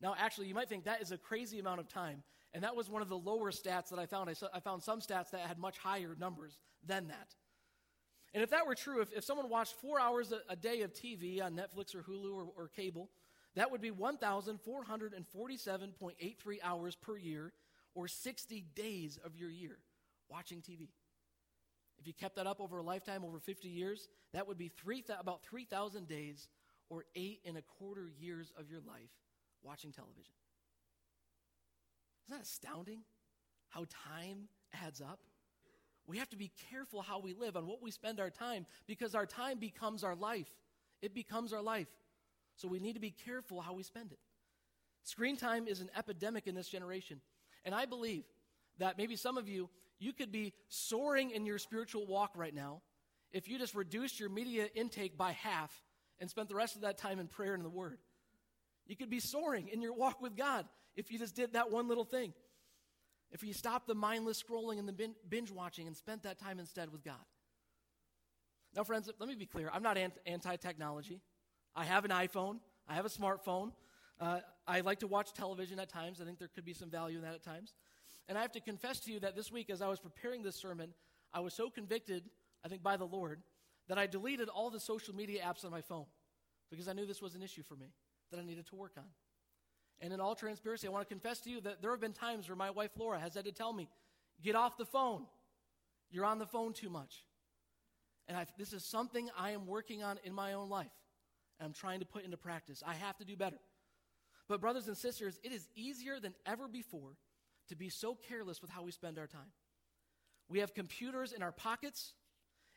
Now, 0.00 0.14
actually, 0.18 0.48
you 0.48 0.54
might 0.54 0.68
think 0.68 0.84
that 0.84 1.02
is 1.02 1.12
a 1.12 1.18
crazy 1.18 1.58
amount 1.58 1.80
of 1.80 1.88
time, 1.88 2.22
and 2.52 2.64
that 2.64 2.74
was 2.76 2.88
one 2.90 3.02
of 3.02 3.08
the 3.08 3.18
lower 3.18 3.50
stats 3.52 3.90
that 3.90 3.98
I 3.98 4.06
found. 4.06 4.28
I, 4.30 4.34
I 4.54 4.60
found 4.60 4.82
some 4.82 5.00
stats 5.00 5.30
that 5.30 5.40
had 5.40 5.58
much 5.58 5.78
higher 5.78 6.16
numbers 6.18 6.58
than 6.86 7.08
that. 7.08 7.34
And 8.32 8.42
if 8.42 8.50
that 8.50 8.66
were 8.66 8.74
true, 8.74 9.00
if, 9.00 9.12
if 9.12 9.24
someone 9.24 9.48
watched 9.48 9.74
four 9.74 10.00
hours 10.00 10.32
a, 10.32 10.40
a 10.48 10.56
day 10.56 10.82
of 10.82 10.92
TV 10.92 11.42
on 11.42 11.54
Netflix 11.54 11.94
or 11.94 12.02
Hulu 12.02 12.34
or, 12.34 12.46
or 12.56 12.68
cable, 12.68 13.10
That 13.56 13.70
would 13.70 13.80
be 13.80 13.90
1,447.83 13.90 16.56
hours 16.62 16.96
per 16.96 17.16
year, 17.16 17.52
or 17.94 18.08
60 18.08 18.64
days 18.74 19.18
of 19.24 19.36
your 19.36 19.50
year 19.50 19.78
watching 20.28 20.60
TV. 20.60 20.88
If 21.98 22.06
you 22.06 22.14
kept 22.14 22.36
that 22.36 22.46
up 22.46 22.60
over 22.60 22.78
a 22.78 22.82
lifetime, 22.82 23.24
over 23.24 23.40
50 23.40 23.68
years, 23.68 24.08
that 24.32 24.46
would 24.46 24.56
be 24.56 24.68
three 24.68 25.02
th- 25.02 25.18
about 25.20 25.42
3,000 25.42 26.08
days, 26.08 26.48
or 26.88 27.04
eight 27.14 27.40
and 27.44 27.56
a 27.56 27.62
quarter 27.62 28.10
years 28.18 28.52
of 28.58 28.70
your 28.70 28.80
life 28.80 29.10
watching 29.62 29.92
television. 29.92 30.32
Isn't 32.30 32.38
that 32.38 32.46
astounding 32.46 33.00
how 33.70 33.86
time 34.06 34.46
adds 34.84 35.00
up? 35.00 35.18
We 36.06 36.18
have 36.18 36.28
to 36.30 36.36
be 36.36 36.52
careful 36.70 37.02
how 37.02 37.18
we 37.18 37.34
live 37.34 37.56
and 37.56 37.66
what 37.66 37.82
we 37.82 37.90
spend 37.90 38.20
our 38.20 38.30
time 38.30 38.66
because 38.86 39.16
our 39.16 39.26
time 39.26 39.58
becomes 39.58 40.04
our 40.04 40.14
life. 40.14 40.48
It 41.02 41.12
becomes 41.12 41.52
our 41.52 41.60
life. 41.60 41.88
So 42.54 42.68
we 42.68 42.78
need 42.78 42.92
to 42.92 43.00
be 43.00 43.10
careful 43.10 43.60
how 43.60 43.72
we 43.72 43.82
spend 43.82 44.12
it. 44.12 44.20
Screen 45.02 45.36
time 45.36 45.66
is 45.66 45.80
an 45.80 45.90
epidemic 45.96 46.46
in 46.46 46.54
this 46.54 46.68
generation. 46.68 47.20
And 47.64 47.74
I 47.74 47.84
believe 47.84 48.22
that 48.78 48.96
maybe 48.96 49.16
some 49.16 49.36
of 49.36 49.48
you, 49.48 49.68
you 49.98 50.12
could 50.12 50.30
be 50.30 50.52
soaring 50.68 51.32
in 51.32 51.46
your 51.46 51.58
spiritual 51.58 52.06
walk 52.06 52.30
right 52.36 52.54
now 52.54 52.80
if 53.32 53.48
you 53.48 53.58
just 53.58 53.74
reduced 53.74 54.20
your 54.20 54.28
media 54.28 54.68
intake 54.76 55.18
by 55.18 55.32
half 55.32 55.72
and 56.20 56.30
spent 56.30 56.48
the 56.48 56.54
rest 56.54 56.76
of 56.76 56.82
that 56.82 56.96
time 56.96 57.18
in 57.18 57.26
prayer 57.26 57.54
and 57.54 57.64
the 57.64 57.70
Word. 57.70 57.98
You 58.86 58.94
could 58.94 59.10
be 59.10 59.18
soaring 59.18 59.66
in 59.66 59.82
your 59.82 59.94
walk 59.94 60.22
with 60.22 60.36
God 60.36 60.66
if 61.00 61.10
you 61.10 61.18
just 61.18 61.34
did 61.34 61.54
that 61.54 61.70
one 61.70 61.88
little 61.88 62.04
thing. 62.04 62.32
If 63.32 63.42
you 63.42 63.52
stopped 63.52 63.86
the 63.86 63.94
mindless 63.94 64.42
scrolling 64.42 64.78
and 64.78 64.88
the 64.88 65.08
binge 65.28 65.50
watching 65.50 65.86
and 65.86 65.96
spent 65.96 66.22
that 66.24 66.38
time 66.38 66.58
instead 66.58 66.92
with 66.92 67.04
God. 67.04 67.24
Now, 68.74 68.84
friends, 68.84 69.10
let 69.18 69.28
me 69.28 69.34
be 69.34 69.46
clear. 69.46 69.70
I'm 69.72 69.82
not 69.82 69.98
anti 70.26 70.56
technology. 70.56 71.20
I 71.74 71.84
have 71.84 72.04
an 72.04 72.10
iPhone, 72.10 72.58
I 72.88 72.94
have 72.94 73.06
a 73.06 73.08
smartphone. 73.08 73.72
Uh, 74.20 74.40
I 74.66 74.80
like 74.80 74.98
to 74.98 75.06
watch 75.06 75.32
television 75.32 75.80
at 75.80 75.88
times. 75.88 76.20
I 76.20 76.24
think 76.24 76.38
there 76.38 76.50
could 76.54 76.66
be 76.66 76.74
some 76.74 76.90
value 76.90 77.16
in 77.16 77.24
that 77.24 77.34
at 77.34 77.42
times. 77.42 77.72
And 78.28 78.36
I 78.36 78.42
have 78.42 78.52
to 78.52 78.60
confess 78.60 79.00
to 79.00 79.12
you 79.12 79.20
that 79.20 79.34
this 79.34 79.50
week, 79.50 79.70
as 79.70 79.80
I 79.80 79.88
was 79.88 79.98
preparing 79.98 80.42
this 80.42 80.56
sermon, 80.56 80.92
I 81.32 81.40
was 81.40 81.54
so 81.54 81.70
convicted, 81.70 82.24
I 82.62 82.68
think, 82.68 82.82
by 82.82 82.98
the 82.98 83.06
Lord, 83.06 83.40
that 83.88 83.96
I 83.96 84.06
deleted 84.06 84.50
all 84.50 84.68
the 84.68 84.78
social 84.78 85.14
media 85.14 85.42
apps 85.42 85.64
on 85.64 85.70
my 85.70 85.80
phone 85.80 86.04
because 86.70 86.86
I 86.86 86.92
knew 86.92 87.06
this 87.06 87.22
was 87.22 87.34
an 87.34 87.42
issue 87.42 87.62
for 87.62 87.76
me 87.76 87.86
that 88.30 88.38
I 88.38 88.44
needed 88.44 88.66
to 88.66 88.76
work 88.76 88.92
on. 88.98 89.04
And 90.00 90.12
in 90.12 90.20
all 90.20 90.34
transparency, 90.34 90.86
I 90.86 90.90
want 90.90 91.06
to 91.06 91.12
confess 91.12 91.40
to 91.40 91.50
you 91.50 91.60
that 91.62 91.82
there 91.82 91.90
have 91.90 92.00
been 92.00 92.12
times 92.12 92.48
where 92.48 92.56
my 92.56 92.70
wife 92.70 92.90
Laura 92.96 93.18
has 93.18 93.34
had 93.34 93.44
to 93.44 93.52
tell 93.52 93.72
me, 93.72 93.88
get 94.42 94.54
off 94.54 94.78
the 94.78 94.86
phone. 94.86 95.26
You're 96.10 96.24
on 96.24 96.38
the 96.38 96.46
phone 96.46 96.72
too 96.72 96.88
much. 96.88 97.24
And 98.26 98.36
I, 98.36 98.46
this 98.56 98.72
is 98.72 98.84
something 98.84 99.28
I 99.36 99.50
am 99.50 99.66
working 99.66 100.02
on 100.02 100.18
in 100.24 100.32
my 100.32 100.54
own 100.54 100.68
life. 100.68 100.92
And 101.58 101.66
I'm 101.66 101.72
trying 101.72 102.00
to 102.00 102.06
put 102.06 102.24
into 102.24 102.36
practice. 102.36 102.82
I 102.86 102.94
have 102.94 103.16
to 103.18 103.24
do 103.24 103.36
better. 103.36 103.58
But, 104.48 104.60
brothers 104.60 104.88
and 104.88 104.96
sisters, 104.96 105.38
it 105.44 105.52
is 105.52 105.68
easier 105.76 106.18
than 106.18 106.34
ever 106.46 106.66
before 106.66 107.16
to 107.68 107.76
be 107.76 107.88
so 107.88 108.16
careless 108.28 108.60
with 108.60 108.70
how 108.70 108.82
we 108.82 108.90
spend 108.90 109.18
our 109.18 109.26
time. 109.26 109.52
We 110.48 110.58
have 110.58 110.74
computers 110.74 111.32
in 111.32 111.42
our 111.42 111.52
pockets, 111.52 112.14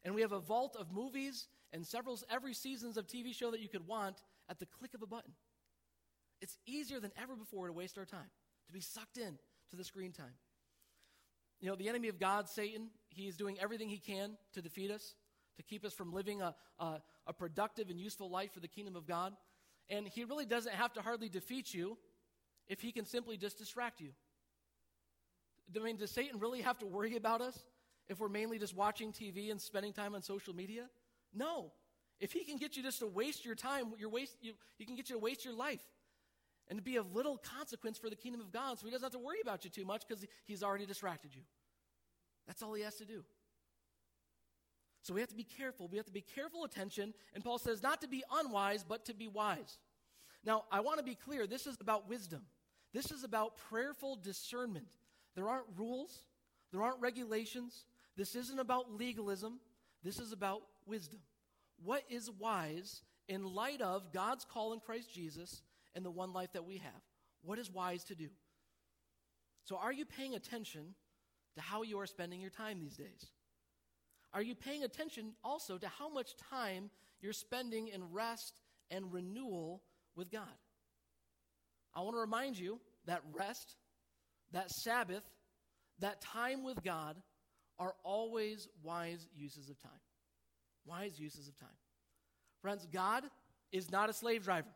and 0.03 0.13
we 0.13 0.21
have 0.21 0.33
a 0.33 0.39
vault 0.39 0.75
of 0.79 0.91
movies 0.91 1.47
and 1.71 1.85
several 1.85 2.19
every 2.29 2.53
seasons 2.53 2.97
of 2.97 3.07
TV 3.07 3.33
show 3.33 3.49
that 3.49 3.59
you 3.59 3.69
could 3.69 3.87
want 3.87 4.21
at 4.49 4.59
the 4.59 4.67
click 4.67 4.93
of 4.93 5.01
a 5.01 5.07
button. 5.07 5.31
It's 6.43 6.57
easier 6.65 6.99
than 6.99 7.13
ever 7.15 7.37
before 7.37 7.67
to 7.67 7.73
waste 7.73 7.97
our 7.97 8.03
time, 8.03 8.29
to 8.67 8.73
be 8.73 8.81
sucked 8.81 9.17
in 9.17 9.37
to 9.69 9.77
the 9.77 9.83
screen 9.85 10.11
time. 10.11 10.35
You 11.61 11.69
know, 11.69 11.77
the 11.77 11.87
enemy 11.87 12.09
of 12.09 12.19
God, 12.19 12.49
Satan, 12.49 12.89
he 13.07 13.29
is 13.29 13.37
doing 13.37 13.57
everything 13.61 13.87
he 13.87 13.97
can 13.97 14.31
to 14.51 14.61
defeat 14.61 14.91
us, 14.91 15.15
to 15.55 15.63
keep 15.63 15.85
us 15.85 15.93
from 15.93 16.11
living 16.11 16.41
a, 16.41 16.53
a, 16.79 17.01
a 17.27 17.31
productive 17.31 17.89
and 17.89 17.97
useful 17.97 18.29
life 18.29 18.51
for 18.51 18.59
the 18.59 18.67
kingdom 18.67 18.97
of 18.97 19.07
God. 19.07 19.31
And 19.89 20.05
he 20.05 20.25
really 20.25 20.45
doesn't 20.45 20.73
have 20.73 20.91
to 20.93 21.01
hardly 21.01 21.29
defeat 21.29 21.73
you 21.73 21.97
if 22.67 22.81
he 22.81 22.91
can 22.91 23.05
simply 23.05 23.37
just 23.37 23.57
distract 23.57 24.01
you. 24.01 24.09
I 25.73 25.79
mean, 25.81 25.95
does 25.95 26.11
Satan 26.11 26.41
really 26.41 26.59
have 26.59 26.77
to 26.79 26.85
worry 26.85 27.15
about 27.15 27.39
us 27.39 27.57
if 28.09 28.19
we're 28.19 28.27
mainly 28.27 28.59
just 28.59 28.75
watching 28.75 29.13
TV 29.13 29.49
and 29.49 29.61
spending 29.61 29.93
time 29.93 30.13
on 30.13 30.21
social 30.21 30.53
media? 30.53 30.89
No. 31.33 31.71
If 32.19 32.33
he 32.33 32.43
can 32.43 32.57
get 32.57 32.75
you 32.75 32.83
just 32.83 32.99
to 32.99 33.07
waste 33.07 33.45
your 33.45 33.55
time, 33.55 33.93
your 33.97 34.09
waste, 34.09 34.35
you, 34.41 34.55
he 34.77 34.83
can 34.83 34.97
get 34.97 35.09
you 35.09 35.15
to 35.15 35.21
waste 35.21 35.45
your 35.45 35.55
life 35.55 35.79
and 36.69 36.77
to 36.77 36.83
be 36.83 36.95
of 36.95 37.13
little 37.13 37.37
consequence 37.37 37.97
for 37.97 38.09
the 38.09 38.15
kingdom 38.15 38.41
of 38.41 38.51
God 38.51 38.79
so 38.79 38.85
he 38.85 38.91
doesn't 38.91 39.05
have 39.05 39.11
to 39.11 39.19
worry 39.19 39.41
about 39.41 39.63
you 39.63 39.69
too 39.69 39.85
much 39.85 40.03
because 40.07 40.25
he's 40.45 40.63
already 40.63 40.85
distracted 40.85 41.35
you. 41.35 41.41
That's 42.47 42.61
all 42.61 42.73
he 42.73 42.83
has 42.83 42.95
to 42.95 43.05
do. 43.05 43.23
So 45.01 45.13
we 45.13 45.19
have 45.19 45.29
to 45.29 45.35
be 45.35 45.43
careful. 45.43 45.87
We 45.89 45.97
have 45.97 46.05
to 46.05 46.13
be 46.13 46.21
careful 46.21 46.63
attention. 46.63 47.13
And 47.33 47.43
Paul 47.43 47.59
says 47.59 47.83
not 47.83 48.01
to 48.01 48.07
be 48.07 48.23
unwise, 48.31 48.85
but 48.87 49.05
to 49.05 49.13
be 49.13 49.27
wise. 49.27 49.77
Now, 50.45 50.63
I 50.71 50.79
want 50.79 50.97
to 50.97 51.03
be 51.03 51.15
clear 51.15 51.45
this 51.45 51.67
is 51.67 51.77
about 51.79 52.09
wisdom, 52.09 52.41
this 52.93 53.11
is 53.11 53.23
about 53.23 53.57
prayerful 53.69 54.17
discernment. 54.17 54.87
There 55.35 55.49
aren't 55.49 55.65
rules, 55.77 56.23
there 56.71 56.81
aren't 56.81 57.01
regulations. 57.01 57.85
This 58.15 58.35
isn't 58.35 58.59
about 58.59 58.93
legalism, 58.93 59.59
this 60.03 60.19
is 60.19 60.31
about 60.31 60.61
wisdom. 60.85 61.19
What 61.83 62.03
is 62.09 62.29
wise 62.29 63.01
in 63.27 63.55
light 63.55 63.81
of 63.81 64.11
God's 64.13 64.45
call 64.45 64.73
in 64.73 64.79
Christ 64.79 65.13
Jesus 65.13 65.63
and 65.95 66.05
the 66.05 66.11
one 66.11 66.33
life 66.33 66.53
that 66.53 66.65
we 66.65 66.77
have. 66.77 67.01
What 67.43 67.59
is 67.59 67.71
wise 67.71 68.03
to 68.05 68.15
do? 68.15 68.29
So, 69.65 69.77
are 69.77 69.93
you 69.93 70.05
paying 70.05 70.35
attention 70.35 70.95
to 71.55 71.61
how 71.61 71.83
you 71.83 71.99
are 71.99 72.05
spending 72.05 72.41
your 72.41 72.49
time 72.49 72.79
these 72.79 72.95
days? 72.95 73.25
Are 74.33 74.41
you 74.41 74.55
paying 74.55 74.83
attention 74.83 75.33
also 75.43 75.77
to 75.77 75.87
how 75.87 76.09
much 76.09 76.35
time 76.49 76.89
you're 77.21 77.33
spending 77.33 77.87
in 77.87 78.11
rest 78.11 78.61
and 78.89 79.13
renewal 79.13 79.83
with 80.15 80.31
God? 80.31 80.47
I 81.95 82.01
want 82.01 82.15
to 82.15 82.21
remind 82.21 82.57
you 82.57 82.79
that 83.05 83.21
rest, 83.31 83.75
that 84.51 84.71
Sabbath, 84.71 85.23
that 85.99 86.21
time 86.21 86.63
with 86.63 86.83
God 86.83 87.17
are 87.77 87.93
always 88.03 88.67
wise 88.81 89.27
uses 89.35 89.69
of 89.69 89.79
time. 89.81 89.91
Wise 90.85 91.19
uses 91.19 91.47
of 91.47 91.57
time. 91.57 91.69
Friends, 92.61 92.87
God 92.91 93.23
is 93.71 93.91
not 93.91 94.09
a 94.09 94.13
slave 94.13 94.43
driver. 94.43 94.67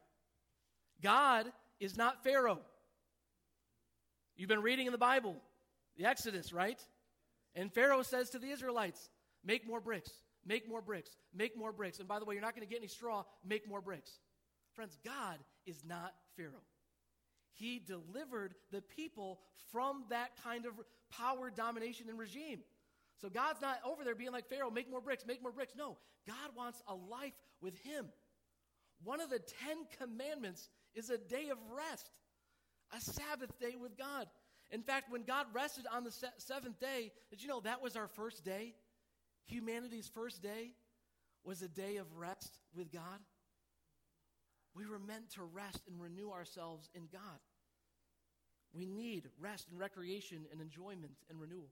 God 1.02 1.52
is 1.80 1.98
not 1.98 2.24
Pharaoh. 2.24 2.60
You've 4.36 4.50
been 4.50 4.62
reading 4.62 4.86
in 4.86 4.92
the 4.92 4.98
Bible, 4.98 5.36
the 5.98 6.06
Exodus, 6.06 6.54
right? 6.54 6.80
And 7.56 7.74
Pharaoh 7.74 8.04
says 8.04 8.30
to 8.32 8.40
the 8.40 8.50
Israelites, 8.50 9.10
Make 9.44 9.66
more 9.68 9.80
bricks, 9.80 10.12
make 10.46 10.68
more 10.68 10.82
bricks, 10.82 11.12
make 11.34 11.58
more 11.58 11.72
bricks. 11.72 12.00
And 12.00 12.08
by 12.08 12.20
the 12.20 12.26
way, 12.26 12.36
you're 12.36 12.44
not 12.44 12.56
going 12.56 12.68
to 12.68 12.70
get 12.70 12.80
any 12.80 12.88
straw, 12.88 13.24
make 13.46 13.68
more 13.68 13.82
bricks. 13.82 14.12
Friends, 14.76 14.98
God 15.06 15.38
is 15.66 15.84
not 15.88 16.14
Pharaoh. 16.36 16.66
He 17.54 17.80
delivered 17.80 18.54
the 18.72 18.82
people 18.82 19.40
from 19.72 20.04
that 20.10 20.32
kind 20.44 20.66
of 20.66 20.74
power, 21.12 21.50
domination, 21.50 22.10
and 22.10 22.20
regime. 22.20 22.60
So 23.20 23.30
God's 23.30 23.62
not 23.62 23.80
over 23.84 24.04
there 24.04 24.14
being 24.14 24.32
like 24.32 24.48
Pharaoh, 24.48 24.70
make 24.70 24.90
more 24.90 25.02
bricks, 25.02 25.26
make 25.26 25.42
more 25.42 25.52
bricks. 25.52 25.74
No, 25.76 25.98
God 26.28 26.56
wants 26.56 26.84
a 26.88 26.94
life 26.94 27.34
with 27.62 27.76
Him. 27.80 28.06
One 29.04 29.22
of 29.22 29.30
the 29.30 29.40
Ten 29.40 29.78
Commandments 30.00 30.70
is 30.98 31.10
a 31.10 31.18
day 31.18 31.50
of 31.52 31.58
rest, 31.76 32.10
a 32.96 33.00
Sabbath 33.00 33.58
day 33.60 33.76
with 33.80 33.98
God. 33.98 34.28
In 34.72 34.82
fact, 34.82 35.12
when 35.12 35.24
God 35.24 35.46
rested 35.54 35.86
on 35.94 36.04
the 36.04 36.12
se- 36.12 36.28
seventh 36.40 36.80
day, 36.80 37.12
did 37.30 37.42
you 37.42 37.48
know 37.48 37.62
that 37.62 37.82
was 37.82 37.96
our 37.96 38.08
first 38.08 38.44
day? 38.44 38.74
Humanity's 39.46 40.10
first 40.14 40.42
day 40.42 40.72
was 41.46 41.62
a 41.62 41.68
day 41.68 41.98
of 41.98 42.08
rest 42.18 42.60
with 42.76 42.92
God. 42.92 43.20
We 44.76 44.86
were 44.86 45.00
meant 45.00 45.32
to 45.36 45.44
rest 45.44 45.82
and 45.88 46.02
renew 46.02 46.32
ourselves 46.32 46.90
in 46.94 47.04
God. 47.12 47.40
We 48.74 48.86
need 48.86 49.30
rest 49.40 49.68
and 49.70 49.80
recreation 49.80 50.46
and 50.52 50.60
enjoyment 50.60 51.14
and 51.30 51.40
renewal. 51.40 51.70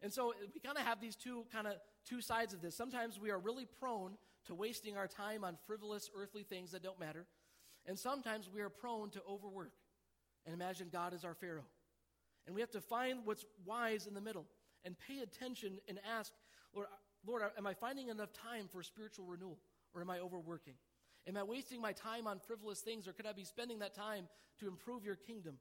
And 0.00 0.12
so 0.12 0.32
we 0.54 0.60
kind 0.60 0.78
of 0.78 0.84
have 0.84 1.00
these 1.00 1.14
two 1.14 1.44
kind 1.52 1.66
of 1.66 1.74
two 2.08 2.20
sides 2.20 2.54
of 2.54 2.60
this. 2.60 2.76
Sometimes 2.76 3.20
we 3.20 3.30
are 3.30 3.38
really 3.38 3.66
prone 3.78 4.16
to 4.46 4.54
wasting 4.54 4.96
our 4.96 5.06
time 5.06 5.44
on 5.44 5.56
frivolous 5.66 6.10
earthly 6.16 6.42
things 6.42 6.72
that 6.72 6.82
don't 6.82 6.98
matter. 6.98 7.26
And 7.86 7.98
sometimes 7.98 8.48
we 8.52 8.60
are 8.60 8.68
prone 8.68 9.10
to 9.10 9.22
overwork 9.28 9.72
and 10.44 10.54
imagine 10.54 10.88
God 10.90 11.14
is 11.14 11.24
our 11.24 11.34
Pharaoh. 11.34 11.66
And 12.46 12.54
we 12.54 12.60
have 12.60 12.70
to 12.72 12.80
find 12.80 13.20
what's 13.24 13.44
wise 13.64 14.06
in 14.06 14.14
the 14.14 14.20
middle 14.20 14.46
and 14.84 14.96
pay 14.98 15.20
attention 15.20 15.78
and 15.88 15.98
ask, 16.18 16.32
Lord, 16.74 16.88
Lord, 17.24 17.42
am 17.56 17.66
I 17.66 17.74
finding 17.74 18.08
enough 18.08 18.32
time 18.32 18.68
for 18.70 18.82
spiritual 18.82 19.26
renewal 19.26 19.58
or 19.94 20.00
am 20.00 20.10
I 20.10 20.18
overworking? 20.18 20.74
Am 21.28 21.36
I 21.36 21.44
wasting 21.44 21.80
my 21.80 21.92
time 21.92 22.26
on 22.26 22.40
frivolous 22.40 22.80
things 22.80 23.06
or 23.06 23.12
could 23.12 23.26
I 23.26 23.32
be 23.32 23.44
spending 23.44 23.78
that 23.78 23.94
time 23.94 24.28
to 24.58 24.66
improve 24.66 25.04
your 25.04 25.14
kingdom? 25.14 25.58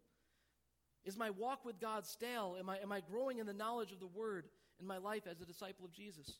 Is 1.05 1.17
my 1.17 1.29
walk 1.29 1.65
with 1.65 1.79
God 1.79 2.05
stale? 2.05 2.55
Am 2.59 2.69
I, 2.69 2.77
am 2.79 2.91
I 2.91 3.01
growing 3.01 3.39
in 3.39 3.45
the 3.45 3.53
knowledge 3.53 3.91
of 3.91 3.99
the 3.99 4.07
word 4.07 4.47
in 4.79 4.87
my 4.87 4.97
life 4.97 5.23
as 5.29 5.41
a 5.41 5.45
disciple 5.45 5.85
of 5.85 5.91
Jesus? 5.91 6.39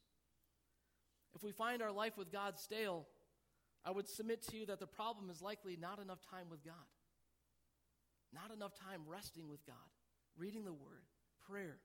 If 1.36 1.44
we 1.44 1.52
find 1.52 1.82
our 1.82 1.92
life 1.92 2.18
with 2.18 2.32
God 2.32 2.60
stale, 2.60 3.08
I 3.84 3.92
would 3.92 4.08
submit 4.08 4.44
to 4.48 4.58
you 4.58 4.66
that 4.68 4.80
the 4.80 4.88
problem 4.88 5.30
is 5.30 5.42
likely 5.42 5.78
not 5.80 6.00
enough 6.00 6.20
time 6.30 6.50
with 6.50 6.64
God. 6.64 6.74
Not 8.34 8.56
enough 8.56 8.74
time 8.76 9.02
resting 9.08 9.50
with 9.50 9.66
God, 9.66 9.76
reading 10.38 10.64
the 10.64 10.74
Word, 10.74 11.04
prayer. 11.50 11.78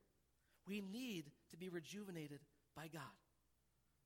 We 0.69 0.81
need 0.81 1.25
to 1.51 1.57
be 1.57 1.69
rejuvenated 1.69 2.41
by 2.77 2.89
God 2.89 3.03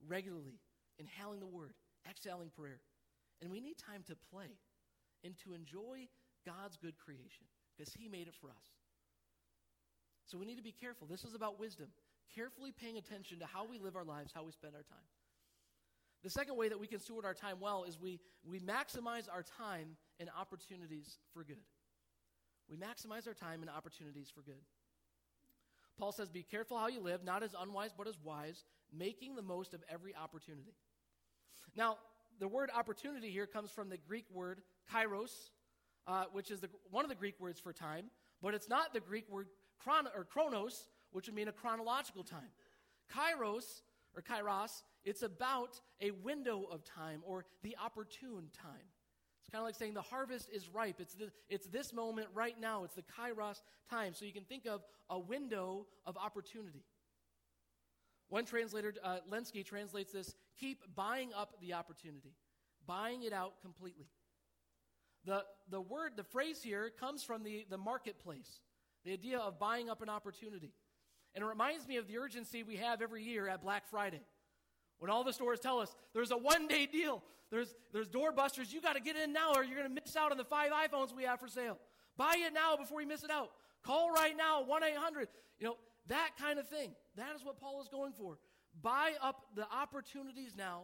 regularly, 0.07 0.59
inhaling 0.97 1.39
the 1.39 1.45
Word, 1.45 1.73
exhaling 2.09 2.49
prayer. 2.49 2.79
And 3.41 3.51
we 3.51 3.59
need 3.59 3.77
time 3.77 4.03
to 4.07 4.15
play 4.31 4.57
and 5.23 5.35
to 5.43 5.53
enjoy 5.53 6.07
God's 6.45 6.77
good 6.77 6.97
creation 6.97 7.45
because 7.75 7.93
He 7.93 8.07
made 8.07 8.27
it 8.27 8.33
for 8.39 8.49
us. 8.49 8.65
So 10.25 10.37
we 10.37 10.45
need 10.45 10.57
to 10.57 10.63
be 10.63 10.71
careful. 10.71 11.07
This 11.07 11.23
is 11.23 11.35
about 11.35 11.59
wisdom, 11.59 11.87
carefully 12.33 12.71
paying 12.71 12.97
attention 12.97 13.39
to 13.39 13.45
how 13.45 13.67
we 13.67 13.79
live 13.79 13.95
our 13.95 14.05
lives, 14.05 14.31
how 14.33 14.43
we 14.43 14.51
spend 14.51 14.75
our 14.75 14.83
time. 14.83 15.05
The 16.23 16.29
second 16.29 16.55
way 16.55 16.69
that 16.69 16.79
we 16.79 16.87
can 16.87 16.99
steward 16.99 17.25
our 17.25 17.33
time 17.33 17.57
well 17.59 17.83
is 17.83 17.99
we, 17.99 18.19
we 18.43 18.59
maximize 18.59 19.27
our 19.31 19.43
time 19.43 19.97
and 20.19 20.29
opportunities 20.39 21.17
for 21.33 21.43
good. 21.43 21.63
We 22.69 22.77
maximize 22.77 23.27
our 23.27 23.33
time 23.33 23.61
and 23.61 23.69
opportunities 23.69 24.31
for 24.33 24.41
good. 24.41 24.61
Paul 25.97 26.11
says, 26.11 26.29
Be 26.29 26.43
careful 26.43 26.77
how 26.77 26.87
you 26.87 27.01
live, 27.01 27.23
not 27.23 27.43
as 27.43 27.55
unwise, 27.59 27.91
but 27.97 28.07
as 28.07 28.17
wise, 28.23 28.63
making 28.95 29.35
the 29.35 29.41
most 29.41 29.73
of 29.73 29.83
every 29.89 30.15
opportunity. 30.15 30.73
Now, 31.75 31.97
the 32.39 32.47
word 32.47 32.69
opportunity 32.75 33.29
here 33.29 33.45
comes 33.45 33.71
from 33.71 33.89
the 33.89 33.97
Greek 33.97 34.25
word 34.31 34.61
kairos, 34.93 35.31
uh, 36.07 36.25
which 36.31 36.49
is 36.49 36.59
the, 36.59 36.69
one 36.89 37.05
of 37.05 37.09
the 37.09 37.15
Greek 37.15 37.39
words 37.39 37.59
for 37.59 37.73
time, 37.73 38.05
but 38.41 38.53
it's 38.53 38.69
not 38.69 38.93
the 38.93 38.99
Greek 38.99 39.29
word 39.29 39.47
chron- 39.79 40.07
or 40.15 40.23
chronos, 40.23 40.87
which 41.11 41.27
would 41.27 41.35
mean 41.35 41.47
a 41.47 41.51
chronological 41.51 42.23
time. 42.23 42.49
Kairos, 43.15 43.81
or 44.15 44.21
kairos, 44.21 44.81
it's 45.03 45.21
about 45.21 45.79
a 46.01 46.11
window 46.11 46.65
of 46.71 46.83
time 46.83 47.21
or 47.25 47.45
the 47.63 47.75
opportune 47.83 48.49
time. 48.53 48.87
It's 49.41 49.49
kind 49.49 49.61
of 49.61 49.65
like 49.65 49.75
saying 49.75 49.93
the 49.95 50.01
harvest 50.01 50.49
is 50.53 50.69
ripe. 50.69 50.97
It's, 50.99 51.15
the, 51.15 51.31
it's 51.49 51.67
this 51.67 51.93
moment 51.93 52.27
right 52.33 52.59
now. 52.59 52.83
It's 52.83 52.95
the 52.95 53.03
kairos 53.03 53.61
time. 53.89 54.13
So 54.13 54.25
you 54.25 54.33
can 54.33 54.43
think 54.43 54.67
of 54.67 54.81
a 55.09 55.19
window 55.19 55.87
of 56.05 56.17
opportunity. 56.17 56.83
One 58.29 58.45
translator, 58.45 58.93
uh, 59.03 59.17
Lenski, 59.29 59.65
translates 59.65 60.13
this 60.13 60.35
keep 60.57 60.83
buying 60.95 61.33
up 61.33 61.55
the 61.59 61.73
opportunity, 61.73 62.33
buying 62.85 63.23
it 63.23 63.33
out 63.33 63.61
completely. 63.61 64.05
The, 65.25 65.43
the 65.69 65.81
word, 65.81 66.13
the 66.15 66.23
phrase 66.23 66.63
here 66.63 66.91
comes 66.99 67.23
from 67.23 67.43
the, 67.43 67.65
the 67.69 67.77
marketplace, 67.77 68.61
the 69.03 69.13
idea 69.13 69.37
of 69.37 69.59
buying 69.59 69.89
up 69.89 70.01
an 70.01 70.09
opportunity. 70.09 70.71
And 71.35 71.43
it 71.43 71.47
reminds 71.47 71.87
me 71.87 71.97
of 71.97 72.07
the 72.07 72.17
urgency 72.17 72.63
we 72.63 72.75
have 72.77 73.01
every 73.01 73.23
year 73.23 73.47
at 73.47 73.61
Black 73.61 73.87
Friday. 73.89 74.21
When 74.99 75.09
all 75.09 75.23
the 75.23 75.33
stores 75.33 75.59
tell 75.59 75.79
us 75.79 75.95
there's 76.13 76.31
a 76.31 76.37
one 76.37 76.67
day 76.67 76.85
deal, 76.85 77.23
there's, 77.49 77.73
there's 77.93 78.07
doorbusters, 78.07 78.71
you 78.71 78.81
got 78.81 78.95
to 78.95 79.01
get 79.01 79.15
in 79.15 79.33
now 79.33 79.53
or 79.53 79.63
you're 79.63 79.77
going 79.77 79.93
to 79.93 80.01
miss 80.01 80.15
out 80.15 80.31
on 80.31 80.37
the 80.37 80.43
five 80.43 80.71
iPhones 80.71 81.15
we 81.15 81.23
have 81.23 81.39
for 81.39 81.47
sale. 81.47 81.77
Buy 82.17 82.35
it 82.37 82.53
now 82.53 82.75
before 82.75 83.01
you 83.01 83.07
miss 83.07 83.23
it 83.23 83.31
out. 83.31 83.49
Call 83.83 84.11
right 84.11 84.35
now, 84.37 84.63
1 84.63 84.83
800. 84.83 85.27
You 85.59 85.67
know, 85.67 85.77
that 86.07 86.31
kind 86.39 86.59
of 86.59 86.67
thing. 86.67 86.91
That 87.15 87.35
is 87.35 87.43
what 87.43 87.59
Paul 87.59 87.81
is 87.81 87.87
going 87.87 88.13
for. 88.13 88.37
Buy 88.81 89.13
up 89.21 89.45
the 89.55 89.65
opportunities 89.71 90.55
now 90.57 90.83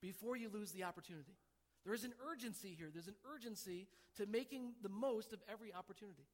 before 0.00 0.36
you 0.36 0.50
lose 0.52 0.72
the 0.72 0.84
opportunity. 0.84 1.36
There 1.84 1.94
is 1.94 2.04
an 2.04 2.12
urgency 2.30 2.74
here. 2.76 2.88
There's 2.92 3.08
an 3.08 3.16
urgency 3.34 3.88
to 4.16 4.26
making 4.26 4.74
the 4.82 4.88
most 4.88 5.32
of 5.32 5.40
every 5.50 5.72
opportunity. 5.72 6.26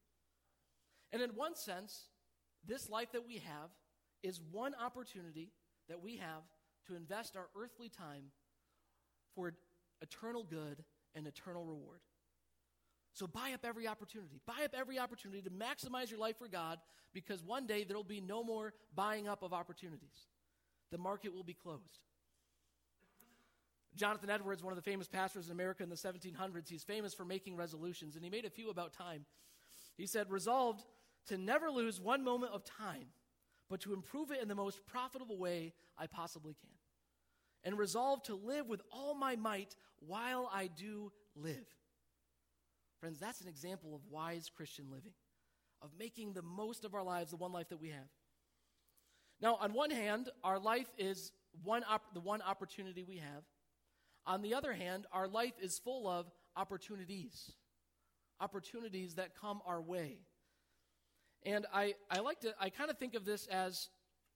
And 1.13 1.23
in 1.23 1.31
one 1.31 1.57
sense, 1.57 2.05
this 2.67 2.89
life 2.89 3.13
that 3.13 3.27
we 3.27 3.35
have 3.37 3.71
is 4.23 4.41
one 4.51 4.75
opportunity 4.75 5.51
that 5.89 6.03
we 6.03 6.17
have 6.17 6.43
to 6.87 6.97
invest 6.97 7.37
our 7.37 7.49
earthly 7.57 7.89
time 7.89 8.25
for 9.35 9.53
eternal 10.03 10.45
good 10.45 10.85
and 11.15 11.27
eternal 11.27 11.65
reward. 11.65 12.01
So 13.13 13.27
buy 13.27 13.53
up 13.53 13.65
every 13.65 13.89
opportunity. 13.89 14.41
Buy 14.47 14.65
up 14.65 14.75
every 14.75 14.99
opportunity 14.99 15.43
to 15.43 15.51
maximize 15.51 16.11
your 16.11 16.21
life 16.21 16.39
for 16.39 16.49
God 16.49 16.79
because 17.13 17.43
one 17.43 17.67
day 17.67 17.85
there 17.85 17.97
will 17.97 18.05
be 18.05 18.21
no 18.21 18.45
more 18.45 18.73
buying 18.95 19.29
up 19.29 19.43
of 19.43 19.53
opportunities. 19.53 20.29
The 20.91 20.99
market 20.99 21.35
will 21.35 21.43
be 21.43 21.55
closed. 21.55 22.01
Jonathan 23.97 24.31
Edwards, 24.31 24.63
one 24.63 24.73
of 24.73 24.77
the 24.77 24.89
famous 24.89 25.09
pastors 25.09 25.47
in 25.47 25.53
America 25.53 25.83
in 25.83 25.89
the 25.89 25.97
1700s, 25.97 26.69
he's 26.69 26.85
famous 26.85 27.13
for 27.13 27.25
making 27.25 27.57
resolutions, 27.57 28.15
and 28.15 28.25
he 28.25 28.31
made 28.31 28.45
a 28.45 28.51
few 28.51 28.71
about 28.71 28.93
time. 28.93 29.25
He 29.97 30.07
said, 30.07 30.31
Resolved 30.31 30.85
to 31.27 31.39
never 31.39 31.71
lose 31.71 32.01
one 32.01 32.25
moment 32.25 32.53
of 32.53 32.65
time, 32.65 33.07
but 33.69 33.81
to 33.81 33.93
improve 33.93 34.31
it 34.31 34.43
in 34.43 34.49
the 34.49 34.55
most 34.55 34.85
profitable 34.87 35.39
way 35.39 35.73
I 35.97 36.07
possibly 36.07 36.55
can. 36.55 36.71
And 37.63 37.79
resolve 37.79 38.23
to 38.25 38.35
live 38.35 38.69
with 38.69 38.81
all 38.91 39.15
my 39.15 39.37
might 39.37 39.77
while 40.01 40.51
I 40.53 40.67
do 40.67 41.13
live. 41.37 41.67
Friends, 43.01 43.19
that's 43.19 43.41
an 43.41 43.49
example 43.49 43.95
of 43.95 44.01
wise 44.11 44.51
Christian 44.55 44.87
living, 44.91 45.13
of 45.83 45.91
making 45.99 46.33
the 46.33 46.43
most 46.43 46.85
of 46.85 46.95
our 46.95 47.03
lives, 47.03 47.31
the 47.31 47.37
one 47.37 47.53
life 47.53 47.69
that 47.69 47.81
we 47.81 47.89
have. 47.89 48.09
Now, 49.41 49.57
on 49.61 49.73
one 49.73 49.91
hand, 49.91 50.29
our 50.45 50.59
life 50.59 50.91
is 50.99 51.33
one 51.65 51.83
op- 51.89 52.13
the 52.15 52.21
one 52.21 52.43
opportunity 52.43 53.03
we 53.03 53.17
have. 53.17 53.45
On 54.27 54.43
the 54.43 54.55
other 54.55 54.73
hand, 54.73 55.07
our 55.13 55.27
life 55.27 55.55
is 55.61 55.79
full 55.79 56.07
of 56.07 56.31
opportunities, 56.57 57.53
opportunities 58.41 59.15
that 59.15 59.35
come 59.35 59.61
our 59.67 59.81
way. 59.81 60.19
And 61.45 61.67
I, 61.73 61.95
I 62.11 62.21
like 62.21 62.41
to, 62.41 62.55
I 62.61 62.71
kind 62.71 62.91
of 62.91 62.99
think 62.99 63.15
of 63.15 63.25
this 63.25 63.47
as 63.47 63.89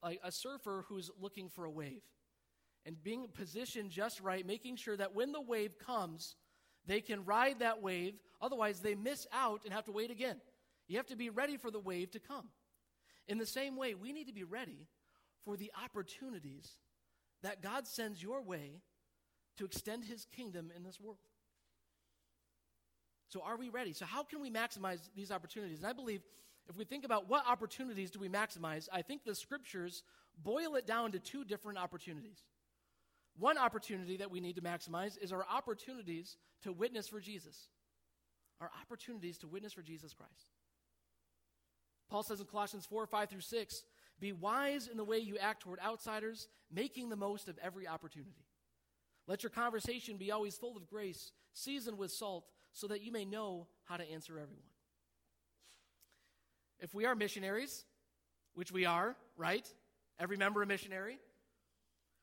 like 0.02 0.20
a 0.24 0.32
surfer 0.32 0.84
who's 0.88 1.10
looking 1.20 1.48
for 1.48 1.64
a 1.64 1.70
wave 1.70 2.02
and 2.86 3.02
being 3.02 3.28
positioned 3.32 3.90
just 3.90 4.20
right, 4.20 4.46
making 4.46 4.76
sure 4.76 4.96
that 4.96 5.14
when 5.14 5.32
the 5.32 5.40
wave 5.40 5.78
comes, 5.78 6.36
they 6.86 7.00
can 7.00 7.24
ride 7.24 7.60
that 7.60 7.82
wave. 7.82 8.14
Otherwise, 8.40 8.80
they 8.80 8.94
miss 8.94 9.26
out 9.32 9.62
and 9.64 9.72
have 9.72 9.84
to 9.86 9.92
wait 9.92 10.10
again. 10.10 10.36
You 10.86 10.98
have 10.98 11.06
to 11.06 11.16
be 11.16 11.30
ready 11.30 11.56
for 11.56 11.70
the 11.70 11.80
wave 11.80 12.10
to 12.12 12.18
come. 12.18 12.48
In 13.26 13.38
the 13.38 13.46
same 13.46 13.76
way, 13.76 13.94
we 13.94 14.12
need 14.12 14.26
to 14.26 14.34
be 14.34 14.44
ready 14.44 14.86
for 15.44 15.56
the 15.56 15.72
opportunities 15.82 16.76
that 17.42 17.62
God 17.62 17.86
sends 17.86 18.22
your 18.22 18.42
way 18.42 18.82
to 19.56 19.64
extend 19.64 20.04
his 20.04 20.26
kingdom 20.36 20.70
in 20.74 20.82
this 20.82 21.00
world. 21.00 21.18
So, 23.28 23.40
are 23.42 23.56
we 23.56 23.68
ready? 23.68 23.92
So, 23.92 24.04
how 24.04 24.22
can 24.22 24.40
we 24.40 24.50
maximize 24.50 25.00
these 25.16 25.30
opportunities? 25.30 25.78
And 25.78 25.86
I 25.86 25.92
believe 25.92 26.20
if 26.68 26.76
we 26.76 26.84
think 26.84 27.04
about 27.04 27.28
what 27.28 27.46
opportunities 27.46 28.10
do 28.10 28.18
we 28.18 28.28
maximize, 28.28 28.88
I 28.92 29.02
think 29.02 29.24
the 29.24 29.34
scriptures 29.34 30.02
boil 30.42 30.76
it 30.76 30.86
down 30.86 31.12
to 31.12 31.18
two 31.18 31.44
different 31.44 31.78
opportunities. 31.78 32.42
One 33.38 33.58
opportunity 33.58 34.16
that 34.18 34.30
we 34.30 34.40
need 34.40 34.56
to 34.56 34.62
maximize 34.62 35.18
is 35.20 35.32
our 35.32 35.44
opportunities 35.50 36.36
to 36.62 36.72
witness 36.72 37.08
for 37.08 37.20
Jesus. 37.20 37.68
Our 38.60 38.70
opportunities 38.80 39.38
to 39.38 39.48
witness 39.48 39.72
for 39.72 39.82
Jesus 39.82 40.14
Christ. 40.14 40.50
Paul 42.08 42.22
says 42.22 42.40
in 42.40 42.46
Colossians 42.46 42.86
4 42.86 43.06
5 43.06 43.28
through 43.28 43.40
6 43.40 43.82
Be 44.20 44.32
wise 44.32 44.86
in 44.86 44.96
the 44.96 45.04
way 45.04 45.18
you 45.18 45.36
act 45.38 45.62
toward 45.62 45.80
outsiders, 45.80 46.48
making 46.72 47.08
the 47.08 47.16
most 47.16 47.48
of 47.48 47.58
every 47.62 47.88
opportunity. 47.88 48.46
Let 49.26 49.42
your 49.42 49.50
conversation 49.50 50.16
be 50.16 50.30
always 50.30 50.56
full 50.56 50.76
of 50.76 50.86
grace, 50.86 51.32
seasoned 51.54 51.98
with 51.98 52.12
salt, 52.12 52.46
so 52.72 52.86
that 52.88 53.02
you 53.02 53.10
may 53.10 53.24
know 53.24 53.66
how 53.84 53.96
to 53.96 54.08
answer 54.10 54.34
everyone. 54.34 54.73
If 56.80 56.94
we 56.94 57.04
are 57.06 57.14
missionaries, 57.14 57.84
which 58.54 58.72
we 58.72 58.84
are, 58.84 59.16
right? 59.36 59.66
Every 60.18 60.36
member 60.36 60.62
a 60.62 60.66
missionary, 60.66 61.18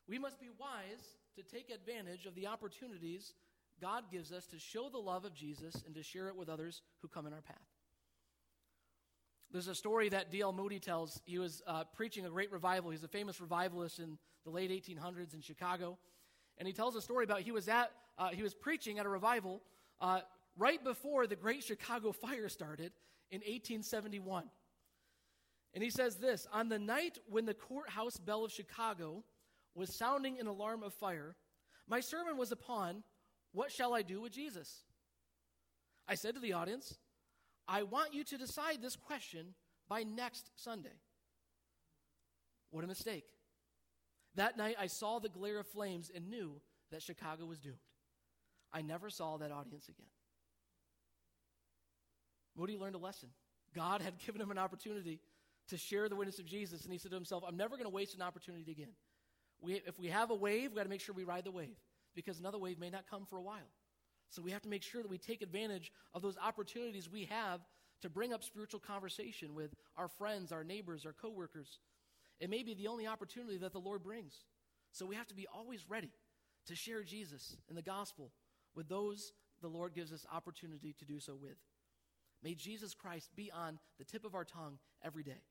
we 0.08 0.18
must 0.18 0.40
be 0.40 0.48
wise 0.58 1.16
to 1.36 1.42
take 1.42 1.70
advantage 1.70 2.26
of 2.26 2.34
the 2.34 2.46
opportunities 2.46 3.34
God 3.82 4.04
gives 4.12 4.30
us 4.30 4.46
to 4.46 4.60
show 4.60 4.88
the 4.88 4.98
love 4.98 5.24
of 5.24 5.34
Jesus 5.34 5.74
and 5.84 5.94
to 5.96 6.04
share 6.04 6.28
it 6.28 6.36
with 6.36 6.48
others 6.48 6.82
who 7.00 7.08
come 7.08 7.26
in 7.26 7.32
our 7.32 7.40
path. 7.40 7.56
There's 9.50 9.66
a 9.66 9.74
story 9.74 10.08
that 10.10 10.30
D.L. 10.30 10.52
Moody 10.52 10.78
tells. 10.78 11.20
He 11.24 11.38
was 11.38 11.62
uh, 11.66 11.84
preaching 11.92 12.24
a 12.24 12.30
great 12.30 12.52
revival. 12.52 12.90
He's 12.90 13.02
a 13.02 13.08
famous 13.08 13.40
revivalist 13.40 13.98
in 13.98 14.18
the 14.44 14.50
late 14.50 14.70
1800s 14.70 15.34
in 15.34 15.40
Chicago. 15.40 15.98
And 16.58 16.68
he 16.68 16.72
tells 16.72 16.94
a 16.94 17.02
story 17.02 17.24
about 17.24 17.40
he 17.40 17.50
was, 17.50 17.68
at, 17.68 17.90
uh, 18.18 18.28
he 18.28 18.44
was 18.44 18.54
preaching 18.54 19.00
at 19.00 19.04
a 19.04 19.08
revival 19.08 19.60
uh, 20.00 20.20
right 20.56 20.82
before 20.82 21.26
the 21.26 21.36
Great 21.36 21.64
Chicago 21.64 22.12
Fire 22.12 22.48
started 22.48 22.92
in 23.32 23.38
1871. 23.38 24.44
And 25.74 25.82
he 25.82 25.90
says 25.90 26.16
this 26.16 26.46
On 26.52 26.68
the 26.68 26.78
night 26.78 27.18
when 27.26 27.46
the 27.46 27.54
courthouse 27.54 28.18
bell 28.18 28.44
of 28.44 28.52
Chicago 28.52 29.24
was 29.74 29.96
sounding 29.96 30.38
an 30.38 30.46
alarm 30.46 30.82
of 30.82 30.94
fire, 30.94 31.34
my 31.88 32.00
sermon 32.00 32.36
was 32.36 32.52
upon 32.52 33.02
what 33.52 33.72
shall 33.72 33.94
I 33.94 34.02
do 34.02 34.20
with 34.20 34.32
Jesus? 34.32 34.84
I 36.06 36.14
said 36.14 36.34
to 36.34 36.40
the 36.40 36.52
audience, 36.52 36.98
I 37.66 37.82
want 37.84 38.14
you 38.14 38.22
to 38.24 38.38
decide 38.38 38.82
this 38.82 38.96
question 38.96 39.54
by 39.88 40.02
next 40.02 40.50
Sunday. 40.56 41.00
What 42.70 42.84
a 42.84 42.88
mistake. 42.88 43.24
That 44.34 44.56
night, 44.56 44.76
I 44.80 44.86
saw 44.86 45.18
the 45.18 45.28
glare 45.28 45.60
of 45.60 45.66
flames 45.66 46.10
and 46.14 46.30
knew 46.30 46.60
that 46.90 47.02
Chicago 47.02 47.44
was 47.44 47.58
doomed. 47.58 47.76
I 48.72 48.80
never 48.80 49.10
saw 49.10 49.36
that 49.36 49.52
audience 49.52 49.88
again. 49.88 50.06
Moody 52.56 52.76
learned 52.76 52.94
a 52.94 52.98
lesson. 52.98 53.30
God 53.74 54.02
had 54.02 54.18
given 54.18 54.40
him 54.40 54.50
an 54.50 54.58
opportunity 54.58 55.20
to 55.68 55.78
share 55.78 56.08
the 56.08 56.16
witness 56.16 56.38
of 56.38 56.46
Jesus, 56.46 56.84
and 56.84 56.92
he 56.92 56.98
said 56.98 57.10
to 57.10 57.16
himself, 57.16 57.44
I'm 57.46 57.56
never 57.56 57.76
going 57.76 57.88
to 57.88 57.94
waste 57.94 58.14
an 58.14 58.22
opportunity 58.22 58.70
again. 58.70 58.92
We, 59.60 59.74
if 59.86 59.98
we 59.98 60.08
have 60.08 60.30
a 60.30 60.34
wave, 60.34 60.70
we've 60.70 60.76
got 60.76 60.82
to 60.82 60.88
make 60.88 61.00
sure 61.00 61.14
we 61.14 61.24
ride 61.24 61.44
the 61.44 61.50
wave 61.50 61.76
because 62.14 62.40
another 62.40 62.58
wave 62.58 62.78
may 62.78 62.90
not 62.90 63.04
come 63.08 63.24
for 63.24 63.38
a 63.38 63.42
while. 63.42 63.70
So 64.30 64.42
we 64.42 64.50
have 64.50 64.62
to 64.62 64.68
make 64.68 64.82
sure 64.82 65.02
that 65.02 65.10
we 65.10 65.18
take 65.18 65.42
advantage 65.42 65.92
of 66.14 66.22
those 66.22 66.36
opportunities 66.42 67.08
we 67.08 67.26
have 67.26 67.60
to 68.00 68.10
bring 68.10 68.32
up 68.32 68.42
spiritual 68.42 68.80
conversation 68.80 69.54
with 69.54 69.74
our 69.96 70.08
friends, 70.08 70.52
our 70.52 70.64
neighbors, 70.64 71.06
our 71.06 71.12
coworkers. 71.12 71.78
It 72.40 72.50
may 72.50 72.62
be 72.62 72.74
the 72.74 72.88
only 72.88 73.06
opportunity 73.06 73.58
that 73.58 73.72
the 73.72 73.78
Lord 73.78 74.02
brings. 74.02 74.34
So 74.90 75.06
we 75.06 75.14
have 75.14 75.28
to 75.28 75.34
be 75.34 75.46
always 75.54 75.88
ready 75.88 76.10
to 76.66 76.74
share 76.74 77.02
Jesus 77.02 77.56
and 77.68 77.78
the 77.78 77.82
gospel 77.82 78.32
with 78.74 78.88
those 78.88 79.32
the 79.60 79.68
Lord 79.68 79.94
gives 79.94 80.12
us 80.12 80.26
opportunity 80.32 80.94
to 80.98 81.04
do 81.04 81.20
so 81.20 81.36
with. 81.40 81.56
May 82.42 82.54
Jesus 82.54 82.94
Christ 82.94 83.30
be 83.36 83.50
on 83.50 83.78
the 83.98 84.04
tip 84.04 84.24
of 84.24 84.34
our 84.34 84.44
tongue 84.44 84.78
every 85.04 85.22
day. 85.22 85.42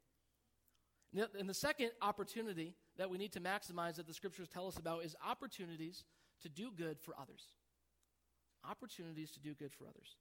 And 1.38 1.50
the 1.50 1.54
second 1.54 1.92
opportunity 2.02 2.76
that 2.98 3.10
we 3.10 3.18
need 3.18 3.34
to 3.34 3.42
maximize 3.42 3.96
that 3.96 4.08
the 4.08 4.14
scriptures 4.14 4.48
tell 4.48 4.68
us 4.68 4.78
about 4.78 5.04
is 5.04 5.16
opportunities 5.26 6.06
to 6.42 6.50
do 6.50 6.72
good 6.76 7.00
for 7.00 7.14
others. 7.20 7.48
Opportunities 8.70 9.32
to 9.32 9.40
do 9.40 9.54
good 9.54 9.74
for 9.74 9.86
others. 9.88 10.16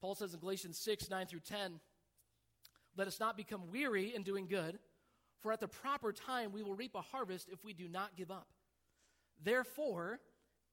Paul 0.00 0.14
says 0.14 0.32
in 0.32 0.40
Galatians 0.40 0.78
6 0.78 1.10
9 1.10 1.26
through 1.26 1.40
10, 1.40 1.80
let 2.96 3.06
us 3.06 3.20
not 3.20 3.36
become 3.36 3.70
weary 3.70 4.14
in 4.14 4.22
doing 4.22 4.46
good, 4.46 4.78
for 5.40 5.52
at 5.52 5.60
the 5.60 5.68
proper 5.68 6.12
time 6.12 6.52
we 6.52 6.62
will 6.62 6.74
reap 6.74 6.94
a 6.94 7.00
harvest 7.00 7.48
if 7.52 7.64
we 7.64 7.72
do 7.72 7.88
not 7.88 8.16
give 8.16 8.30
up. 8.30 8.48
Therefore, 9.42 10.20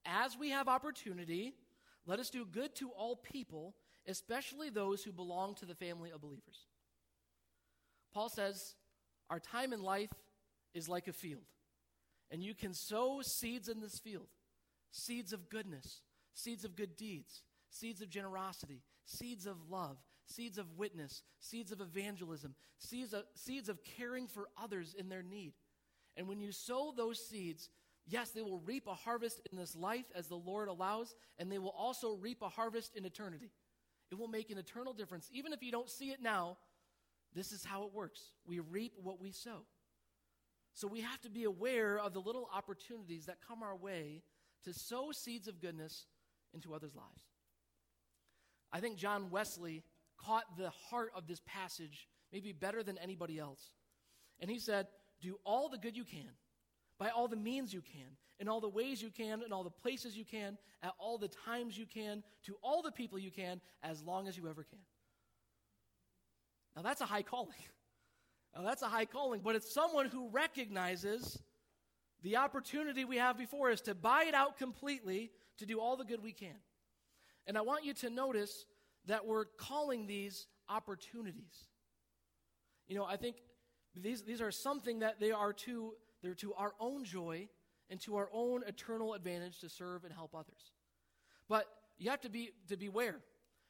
as 0.04 0.36
we 0.36 0.50
have 0.50 0.68
opportunity, 0.68 1.54
let 2.06 2.18
us 2.18 2.30
do 2.30 2.44
good 2.44 2.74
to 2.76 2.90
all 2.90 3.16
people, 3.16 3.74
especially 4.06 4.70
those 4.70 5.02
who 5.02 5.12
belong 5.12 5.54
to 5.56 5.66
the 5.66 5.74
family 5.74 6.10
of 6.10 6.20
believers. 6.20 6.66
Paul 8.12 8.28
says, 8.28 8.74
Our 9.30 9.40
time 9.40 9.72
in 9.72 9.82
life 9.82 10.12
is 10.74 10.88
like 10.88 11.08
a 11.08 11.12
field, 11.12 11.44
and 12.30 12.42
you 12.42 12.54
can 12.54 12.74
sow 12.74 13.20
seeds 13.22 13.68
in 13.68 13.80
this 13.80 13.98
field 13.98 14.28
seeds 14.92 15.32
of 15.32 15.50
goodness, 15.50 16.00
seeds 16.32 16.64
of 16.64 16.74
good 16.74 16.96
deeds, 16.96 17.42
seeds 17.70 18.00
of 18.00 18.08
generosity, 18.08 18.82
seeds 19.04 19.46
of 19.46 19.56
love, 19.70 19.98
seeds 20.24 20.58
of 20.58 20.78
witness, 20.78 21.22
seeds 21.38 21.72
of 21.72 21.80
evangelism, 21.80 22.54
seeds 22.78 23.12
of, 23.12 23.24
seeds 23.34 23.68
of 23.68 23.82
caring 23.84 24.26
for 24.26 24.48
others 24.60 24.94
in 24.98 25.08
their 25.08 25.22
need. 25.22 25.52
And 26.16 26.28
when 26.28 26.40
you 26.40 26.50
sow 26.50 26.92
those 26.96 27.18
seeds, 27.18 27.68
yes, 28.06 28.30
they 28.30 28.42
will 28.42 28.60
reap 28.60 28.86
a 28.86 28.94
harvest 28.94 29.40
in 29.50 29.58
this 29.58 29.76
life 29.76 30.06
as 30.14 30.26
the 30.28 30.36
Lord 30.36 30.68
allows, 30.68 31.14
and 31.38 31.50
they 31.50 31.58
will 31.58 31.74
also 31.76 32.16
reap 32.16 32.42
a 32.42 32.48
harvest 32.48 32.96
in 32.96 33.04
eternity. 33.04 33.50
It 34.10 34.18
will 34.18 34.28
make 34.28 34.50
an 34.50 34.58
eternal 34.58 34.92
difference. 34.92 35.28
Even 35.32 35.52
if 35.52 35.62
you 35.62 35.72
don't 35.72 35.90
see 35.90 36.10
it 36.10 36.22
now, 36.22 36.58
this 37.34 37.52
is 37.52 37.64
how 37.64 37.84
it 37.84 37.92
works. 37.92 38.20
We 38.46 38.60
reap 38.60 38.92
what 39.02 39.20
we 39.20 39.32
sow. 39.32 39.62
So 40.74 40.86
we 40.86 41.00
have 41.00 41.20
to 41.22 41.30
be 41.30 41.44
aware 41.44 41.98
of 41.98 42.12
the 42.12 42.20
little 42.20 42.48
opportunities 42.54 43.26
that 43.26 43.38
come 43.46 43.62
our 43.62 43.76
way 43.76 44.22
to 44.64 44.72
sow 44.72 45.10
seeds 45.12 45.48
of 45.48 45.60
goodness 45.60 46.06
into 46.54 46.74
others' 46.74 46.94
lives. 46.94 47.22
I 48.72 48.80
think 48.80 48.96
John 48.96 49.30
Wesley 49.30 49.84
caught 50.18 50.56
the 50.56 50.70
heart 50.70 51.12
of 51.14 51.26
this 51.26 51.40
passage 51.46 52.08
maybe 52.32 52.52
better 52.52 52.82
than 52.82 52.98
anybody 52.98 53.38
else. 53.38 53.70
And 54.40 54.50
he 54.50 54.58
said, 54.58 54.88
Do 55.20 55.38
all 55.44 55.68
the 55.68 55.78
good 55.78 55.96
you 55.96 56.04
can, 56.04 56.28
by 56.98 57.10
all 57.10 57.28
the 57.28 57.36
means 57.36 57.72
you 57.72 57.82
can, 57.82 58.16
in 58.38 58.48
all 58.48 58.60
the 58.60 58.68
ways 58.68 59.02
you 59.02 59.10
can, 59.10 59.42
in 59.42 59.52
all 59.52 59.64
the 59.64 59.70
places 59.70 60.16
you 60.16 60.24
can, 60.24 60.58
at 60.82 60.92
all 60.98 61.18
the 61.18 61.28
times 61.28 61.76
you 61.76 61.86
can, 61.86 62.22
to 62.44 62.56
all 62.62 62.82
the 62.82 62.92
people 62.92 63.18
you 63.18 63.30
can, 63.30 63.60
as 63.82 64.02
long 64.02 64.28
as 64.28 64.36
you 64.36 64.48
ever 64.48 64.62
can. 64.62 64.78
Now, 66.74 66.82
that's 66.82 67.00
a 67.00 67.06
high 67.06 67.22
calling. 67.22 67.54
Now, 68.54 68.62
that's 68.62 68.80
a 68.80 68.86
high 68.86 69.04
calling, 69.04 69.42
but 69.44 69.54
it's 69.54 69.70
someone 69.70 70.06
who 70.06 70.30
recognizes 70.30 71.38
the 72.22 72.36
opportunity 72.36 73.04
we 73.04 73.18
have 73.18 73.36
before 73.36 73.70
us 73.70 73.82
to 73.82 73.94
buy 73.94 74.24
it 74.26 74.32
out 74.34 74.56
completely 74.56 75.30
to 75.58 75.66
do 75.66 75.78
all 75.78 75.94
the 75.94 76.04
good 76.04 76.22
we 76.22 76.32
can. 76.32 76.56
And 77.46 77.58
I 77.58 77.60
want 77.60 77.84
you 77.84 77.92
to 77.92 78.08
notice 78.08 78.64
that 79.06 79.26
we're 79.26 79.44
calling 79.44 80.06
these 80.06 80.46
opportunities. 80.70 81.68
You 82.88 82.96
know, 82.96 83.04
I 83.04 83.16
think 83.16 83.36
these, 83.94 84.22
these 84.22 84.40
are 84.40 84.50
something 84.50 85.00
that 85.00 85.20
they 85.20 85.32
are 85.32 85.52
to, 85.52 85.92
they're 86.22 86.34
to 86.34 86.54
our 86.54 86.74
own 86.80 87.04
joy 87.04 87.48
and 87.90 88.00
to 88.02 88.16
our 88.16 88.28
own 88.32 88.62
eternal 88.66 89.14
advantage 89.14 89.60
to 89.60 89.68
serve 89.68 90.04
and 90.04 90.12
help 90.12 90.34
others. 90.34 90.72
But 91.48 91.66
you 91.98 92.10
have 92.10 92.20
to 92.22 92.28
be 92.28 92.50
to 92.68 92.76
beware 92.76 93.16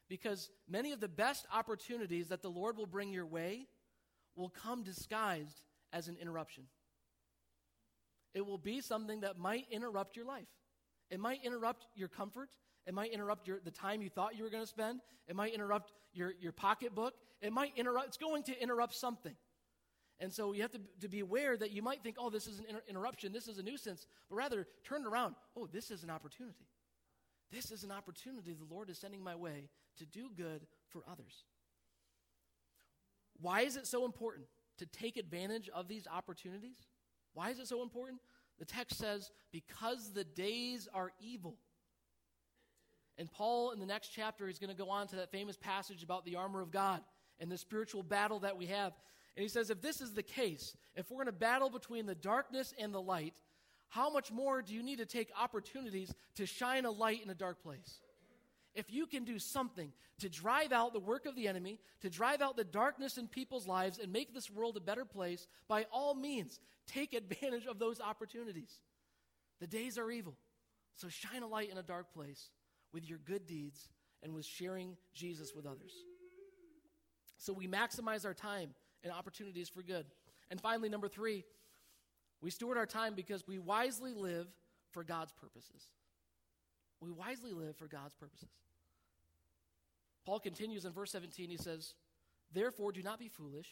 because 0.09 0.51
many 0.69 0.93
of 0.93 1.01
the 1.01 1.09
best 1.09 1.47
opportunities 1.53 2.29
that 2.29 2.43
the 2.43 2.49
Lord 2.49 2.77
will 2.77 2.87
bring 2.87 3.13
your 3.13 3.27
way 3.27 3.67
will 4.37 4.49
come 4.49 4.83
disguised 4.83 5.63
as 5.93 6.09
an 6.09 6.17
interruption. 6.21 6.65
It 8.35 8.45
will 8.45 8.59
be 8.59 8.81
something 8.81 9.21
that 9.21 9.39
might 9.39 9.67
interrupt 9.71 10.17
your 10.17 10.27
life. 10.27 10.49
It 11.11 11.21
might 11.21 11.45
interrupt 11.45 11.87
your 11.95 12.09
comfort. 12.09 12.51
It 12.87 12.95
might 12.95 13.13
interrupt 13.13 13.49
your, 13.49 13.61
the 13.65 13.71
time 13.71 14.03
you 14.03 14.11
thought 14.11 14.37
you 14.37 14.45
were 14.45 14.51
going 14.51 14.63
to 14.63 14.69
spend. 14.69 15.01
It 15.27 15.35
might 15.35 15.55
interrupt 15.55 15.93
your, 16.13 16.35
your 16.41 16.53
pocketbook. 16.53 17.15
It 17.41 17.53
might 17.53 17.73
interrupt, 17.77 18.09
it's 18.09 18.17
going 18.17 18.43
to 18.45 18.63
interrupt 18.63 18.95
something. 18.95 19.35
And 20.19 20.33
so 20.33 20.53
you 20.53 20.63
have 20.63 20.73
to, 20.73 20.81
to 21.03 21.09
be 21.09 21.21
aware 21.21 21.57
that 21.57 21.73
you 21.73 21.83
might 21.83 22.03
think, 22.03 22.17
oh, 22.19 22.31
this 22.31 22.47
is 22.47 22.59
an 22.59 22.67
inter- 22.69 22.83
interruption, 22.89 23.33
this 23.33 23.49
is 23.49 23.59
a 23.59 23.63
nuisance, 23.63 24.07
but 24.31 24.37
rather 24.37 24.67
turn 24.85 25.07
around. 25.07 25.35
Oh, 25.57 25.67
this 25.67 25.91
is 25.91 26.03
an 26.03 26.11
opportunity. 26.11 26.67
This 27.53 27.71
is 27.71 27.85
an 27.85 27.93
opportunity 27.93 28.55
the 28.55 28.75
Lord 28.75 28.91
is 28.91 28.99
sending 28.99 29.23
my 29.23 29.37
way 29.37 29.69
to 29.99 30.07
do 30.07 30.31
good 30.35 30.67
for 30.89 31.03
others. 31.11 31.45
Why 33.41 33.61
is 33.61 33.77
it 33.77 33.87
so 33.87 34.05
important 34.05 34.47
to 34.79 34.87
take 34.87 35.17
advantage 35.17 35.69
of 35.69 35.89
these 35.89 36.07
opportunities? 36.07 36.77
Why 37.35 37.51
is 37.51 37.59
it 37.59 37.69
so 37.69 37.83
important? 37.83 38.21
The 38.59 38.65
text 38.65 38.99
says, 38.99 39.31
because 39.53 40.13
the 40.13 40.25
days 40.25 40.89
are 40.95 41.13
evil. 41.21 41.57
And 43.19 43.31
Paul, 43.31 43.71
in 43.73 43.81
the 43.81 43.87
next 43.87 44.09
chapter, 44.09 44.49
is 44.49 44.59
going 44.59 44.75
to 44.75 44.83
go 44.83 44.91
on 44.91 45.07
to 45.09 45.17
that 45.17 45.31
famous 45.31 45.57
passage 45.57 46.03
about 46.03 46.25
the 46.25 46.37
armor 46.37 46.61
of 46.63 46.71
God 46.71 47.01
and 47.39 47.51
the 47.51 47.59
spiritual 47.59 48.03
battle 48.03 48.41
that 48.41 48.57
we 48.57 48.67
have. 48.67 48.93
And 49.37 49.43
he 49.43 49.49
says, 49.49 49.69
if 49.69 49.83
this 49.83 50.01
is 50.01 50.15
the 50.15 50.23
case, 50.23 50.75
if 50.95 51.11
we're 51.11 51.19
going 51.19 51.27
to 51.27 51.33
battle 51.33 51.69
between 51.69 52.07
the 52.07 52.15
darkness 52.15 52.73
and 52.79 52.93
the 52.95 53.01
light, 53.01 53.35
how 53.89 54.11
much 54.11 54.33
more 54.33 54.63
do 54.63 54.75
you 54.75 54.83
need 54.83 54.99
to 54.99 55.07
take 55.07 55.31
opportunities 55.39 56.13
to 56.37 56.47
shine 56.47 56.87
a 56.87 56.91
light 56.91 57.23
in 57.23 57.31
a 57.31 57.35
dark 57.35 57.63
place? 57.63 58.01
If 58.75 58.93
you 58.93 59.07
can 59.07 59.25
do 59.25 59.39
something 59.39 59.93
to 60.21 60.29
drive 60.29 60.73
out 60.73 60.93
the 60.93 61.01
work 61.01 61.27
of 61.27 61.37
the 61.37 61.49
enemy, 61.49 61.81
to 62.01 62.11
drive 62.11 62.41
out 62.41 62.57
the 62.57 62.65
darkness 62.65 63.19
in 63.19 63.29
people's 63.29 63.67
lives, 63.67 63.99
and 63.99 64.13
make 64.13 64.35
this 64.35 64.51
world 64.51 64.77
a 64.77 64.81
better 64.81 65.05
place, 65.05 65.47
by 65.69 65.87
all 65.93 66.15
means, 66.15 66.59
take 66.87 67.13
advantage 67.15 67.67
of 67.67 67.79
those 67.79 68.01
opportunities. 68.01 68.81
The 69.61 69.67
days 69.67 69.99
are 69.99 70.11
evil. 70.11 70.37
So 70.97 71.09
shine 71.09 71.43
a 71.43 71.47
light 71.47 71.71
in 71.71 71.79
a 71.79 71.83
dark 71.83 72.13
place 72.13 72.51
with 72.93 73.09
your 73.09 73.19
good 73.19 73.47
deeds 73.47 73.89
and 74.23 74.35
with 74.35 74.47
sharing 74.47 74.97
Jesus 75.15 75.53
with 75.55 75.67
others. 75.67 75.93
So 77.39 77.53
we 77.53 77.69
maximize 77.69 78.25
our 78.25 78.35
time 78.35 78.71
and 79.03 79.13
opportunities 79.13 79.69
for 79.69 79.83
good. 79.83 80.07
And 80.51 80.61
finally, 80.61 80.89
number 80.89 81.09
three, 81.09 81.45
we 82.41 82.51
steward 82.51 82.79
our 82.79 82.87
time 82.87 83.15
because 83.15 83.47
we 83.47 83.59
wisely 83.59 84.15
live 84.15 84.47
for 84.93 85.05
God's 85.05 85.33
purposes. 85.33 85.89
We 87.01 87.11
wisely 87.11 87.53
live 87.53 87.77
for 87.77 87.89
God's 87.89 88.15
purposes. 88.15 88.49
Paul 90.25 90.41
continues 90.41 90.85
in 90.85 90.93
verse 90.93 91.13
17, 91.13 91.51
he 91.51 91.57
says, 91.57 91.95
Therefore, 92.53 92.93
do 92.93 93.03
not 93.03 93.19
be 93.19 93.29
foolish, 93.29 93.69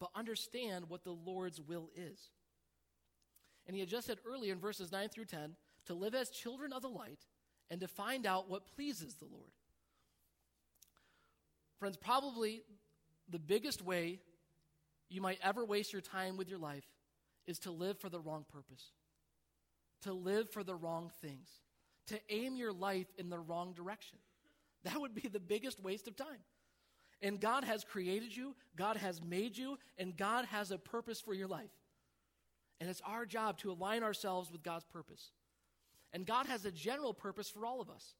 but 0.00 0.10
understand 0.14 0.88
what 0.88 1.04
the 1.04 1.12
Lord's 1.12 1.60
will 1.60 1.90
is. 1.94 2.30
And 3.66 3.74
he 3.74 3.80
had 3.80 3.88
just 3.88 4.06
said 4.06 4.18
earlier 4.26 4.52
in 4.52 4.60
verses 4.60 4.92
9 4.92 5.08
through 5.08 5.24
10 5.26 5.56
to 5.86 5.94
live 5.94 6.14
as 6.14 6.30
children 6.30 6.72
of 6.72 6.82
the 6.82 6.88
light 6.88 7.26
and 7.70 7.80
to 7.80 7.88
find 7.88 8.26
out 8.26 8.48
what 8.48 8.66
pleases 8.74 9.14
the 9.14 9.24
Lord. 9.24 9.50
Friends, 11.78 11.96
probably 11.96 12.62
the 13.28 13.38
biggest 13.38 13.82
way 13.82 14.20
you 15.08 15.20
might 15.20 15.38
ever 15.42 15.64
waste 15.64 15.92
your 15.92 16.02
time 16.02 16.36
with 16.36 16.48
your 16.48 16.58
life 16.58 16.86
is 17.46 17.58
to 17.60 17.70
live 17.70 17.98
for 17.98 18.08
the 18.08 18.20
wrong 18.20 18.44
purpose, 18.52 18.92
to 20.02 20.12
live 20.12 20.50
for 20.50 20.64
the 20.64 20.74
wrong 20.74 21.10
things, 21.22 21.48
to 22.08 22.18
aim 22.28 22.56
your 22.56 22.72
life 22.72 23.06
in 23.18 23.30
the 23.30 23.38
wrong 23.38 23.72
direction. 23.72 24.18
That 24.84 25.00
would 25.00 25.14
be 25.14 25.28
the 25.28 25.40
biggest 25.40 25.82
waste 25.82 26.06
of 26.08 26.16
time. 26.16 26.44
And 27.22 27.40
God 27.40 27.64
has 27.64 27.82
created 27.82 28.36
you, 28.36 28.54
God 28.76 28.96
has 28.98 29.22
made 29.22 29.56
you, 29.56 29.78
and 29.96 30.16
God 30.16 30.44
has 30.46 30.70
a 30.70 30.78
purpose 30.78 31.20
for 31.20 31.34
your 31.34 31.48
life. 31.48 31.70
And 32.80 32.90
it's 32.90 33.00
our 33.06 33.24
job 33.24 33.58
to 33.58 33.70
align 33.70 34.02
ourselves 34.02 34.52
with 34.52 34.62
God's 34.62 34.84
purpose. 34.84 35.30
And 36.12 36.26
God 36.26 36.46
has 36.46 36.64
a 36.64 36.70
general 36.70 37.14
purpose 37.14 37.48
for 37.48 37.64
all 37.64 37.80
of 37.80 37.88
us 37.90 38.14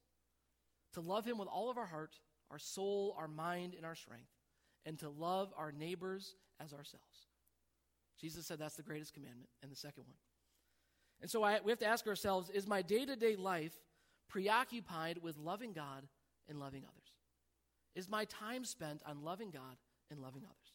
to 0.95 1.01
love 1.01 1.27
Him 1.27 1.37
with 1.37 1.49
all 1.49 1.71
of 1.71 1.77
our 1.77 1.87
heart, 1.87 2.19
our 2.51 2.59
soul, 2.59 3.15
our 3.19 3.29
mind, 3.29 3.75
and 3.75 3.85
our 3.85 3.95
strength, 3.95 4.31
and 4.87 4.99
to 5.01 5.11
love 5.11 5.53
our 5.59 5.73
neighbors 5.73 6.35
as 6.59 6.73
ourselves. 6.73 7.27
Jesus 8.19 8.47
said 8.47 8.59
that's 8.59 8.77
the 8.77 8.83
greatest 8.83 9.13
commandment, 9.13 9.51
and 9.63 9.71
the 9.71 9.77
second 9.77 10.05
one. 10.07 10.17
And 11.21 11.31
so 11.31 11.43
I, 11.43 11.59
we 11.63 11.71
have 11.71 11.79
to 11.81 11.87
ask 11.87 12.07
ourselves 12.07 12.49
is 12.51 12.67
my 12.67 12.81
day 12.81 13.05
to 13.05 13.17
day 13.17 13.37
life 13.37 13.75
preoccupied 14.29 15.19
with 15.23 15.37
loving 15.39 15.73
God 15.73 16.07
and 16.49 16.59
loving 16.59 16.85
others? 16.85 17.13
Is 17.95 18.09
my 18.09 18.25
time 18.27 18.65
spent 18.65 19.03
on 19.07 19.23
loving 19.23 19.51
God 19.51 19.77
and 20.11 20.21
loving 20.21 20.43
others? 20.45 20.73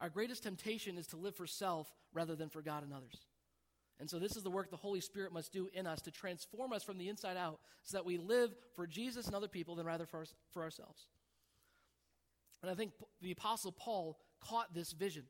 Our 0.00 0.08
greatest 0.08 0.42
temptation 0.42 0.98
is 0.98 1.06
to 1.08 1.16
live 1.16 1.36
for 1.36 1.46
self 1.46 1.88
rather 2.12 2.34
than 2.34 2.48
for 2.48 2.62
God 2.62 2.82
and 2.82 2.92
others. 2.92 3.26
And 4.00 4.08
so, 4.08 4.18
this 4.18 4.34
is 4.34 4.42
the 4.42 4.50
work 4.50 4.70
the 4.70 4.76
Holy 4.76 5.00
Spirit 5.00 5.30
must 5.30 5.52
do 5.52 5.68
in 5.74 5.86
us 5.86 6.00
to 6.02 6.10
transform 6.10 6.72
us 6.72 6.82
from 6.82 6.96
the 6.96 7.10
inside 7.10 7.36
out 7.36 7.60
so 7.82 7.98
that 7.98 8.06
we 8.06 8.16
live 8.16 8.54
for 8.74 8.86
Jesus 8.86 9.26
and 9.26 9.36
other 9.36 9.46
people 9.46 9.76
than 9.76 9.84
rather 9.84 10.06
for, 10.06 10.24
for 10.52 10.62
ourselves. 10.62 11.06
And 12.62 12.70
I 12.70 12.74
think 12.74 12.92
the 13.22 13.32
Apostle 13.32 13.72
Paul 13.72 14.18
caught 14.40 14.74
this 14.74 14.92
vision. 14.92 15.24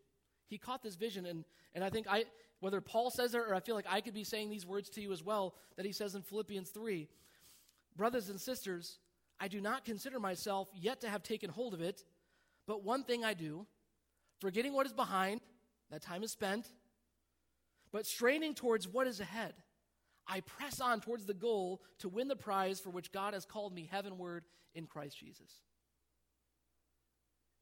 He 0.49 0.59
caught 0.59 0.83
this 0.83 0.97
vision, 0.97 1.27
and, 1.27 1.45
and 1.75 1.85
I 1.85 1.91
think 1.91 2.07
I, 2.09 2.25
whether 2.59 2.81
Paul 2.81 3.11
says 3.11 3.35
it 3.35 3.39
or 3.39 3.55
I 3.55 3.61
feel 3.61 3.75
like 3.75 3.87
I 3.89 4.01
could 4.01 4.15
be 4.15 4.25
saying 4.25 4.51
these 4.51 4.67
words 4.67 4.91
to 4.91 5.01
you 5.01 5.13
as 5.13 5.23
well, 5.23 5.55
that 5.77 5.87
he 5.87 5.93
says 5.93 6.15
in 6.15 6.23
Philippians 6.23 6.71
3. 6.71 7.09
Brothers 7.97 8.29
and 8.29 8.41
sisters, 8.41 8.99
I 9.39 9.49
do 9.49 9.61
not 9.61 9.85
consider 9.85 10.19
myself 10.19 10.69
yet 10.75 11.01
to 11.03 11.09
have 11.09 11.23
taken 11.23 11.51
hold 11.51 11.75
of 11.75 11.81
it, 11.81 12.05
but 12.67 12.85
one 12.85 13.05
thing 13.05 13.25
I 13.25 13.35
do, 13.35 13.67
forgetting 14.41 14.73
what 14.73 14.87
is 14.87 14.93
behind, 14.93 15.41
that 15.91 16.03
time 16.03 16.23
is 16.23 16.33
spent, 16.33 16.67
but 17.93 18.07
straining 18.07 18.55
towards 18.55 18.87
what 18.87 19.07
is 19.07 19.21
ahead. 19.21 19.55
I 20.27 20.41
press 20.41 20.81
on 20.81 21.01
towards 21.01 21.27
the 21.27 21.35
goal 21.35 21.83
to 21.99 22.09
win 22.09 22.29
the 22.29 22.37
prize 22.37 22.79
for 22.79 22.91
which 22.91 23.11
God 23.11 23.35
has 23.35 23.45
called 23.45 23.75
me 23.75 23.89
heavenward 23.91 24.45
in 24.75 24.87
Christ 24.87 25.19
Jesus. 25.19 25.61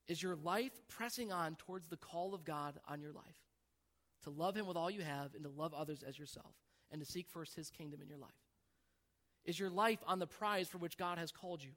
Is 0.09 0.23
your 0.23 0.37
life 0.37 0.73
pressing 0.88 1.31
on 1.31 1.57
towards 1.57 1.88
the 1.88 1.97
call 1.97 2.35
of 2.35 2.44
God 2.44 2.81
on 2.88 3.01
your 3.01 3.12
life? 3.12 3.25
To 4.25 4.31
love 4.31 4.57
Him 4.57 4.66
with 4.66 4.77
all 4.77 4.90
you 4.90 5.03
have 5.03 5.35
and 5.35 5.44
to 5.44 5.51
love 5.51 5.75
others 5.75 6.03
as 6.07 6.18
yourself 6.18 6.55
and 6.90 7.01
to 7.01 7.07
seek 7.07 7.29
first 7.29 7.55
His 7.55 7.71
kingdom 7.71 8.01
in 8.03 8.09
your 8.09 8.18
life? 8.18 8.31
Is 9.44 9.59
your 9.59 9.71
life 9.71 10.01
on 10.07 10.18
the 10.18 10.27
prize 10.27 10.68
for 10.68 10.79
which 10.79 10.97
God 10.99 11.18
has 11.18 11.31
called 11.31 11.62
you? 11.62 11.71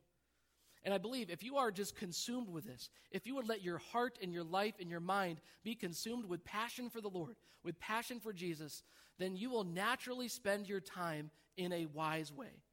And 0.84 0.94
I 0.94 0.98
believe 0.98 1.30
if 1.30 1.44
you 1.44 1.58
are 1.58 1.72
just 1.72 1.96
consumed 1.96 2.50
with 2.50 2.66
this, 2.66 2.90
if 3.12 3.28
you 3.28 3.36
would 3.36 3.48
let 3.48 3.62
your 3.62 3.78
heart 3.78 4.18
and 4.22 4.34
your 4.34 4.44
life 4.44 4.76
and 4.80 4.90
your 4.90 5.00
mind 5.00 5.40
be 5.64 5.76
consumed 5.76 6.26
with 6.26 6.44
passion 6.44 6.90
for 6.90 7.02
the 7.02 7.10
Lord, 7.10 7.36
with 7.64 7.80
passion 7.80 8.20
for 8.20 8.34
Jesus, 8.34 8.82
then 9.20 9.36
you 9.36 9.52
will 9.52 9.64
naturally 9.64 10.28
spend 10.28 10.68
your 10.68 10.80
time 10.80 11.30
in 11.56 11.72
a 11.72 11.86
wise 11.86 12.34
way 12.34 12.64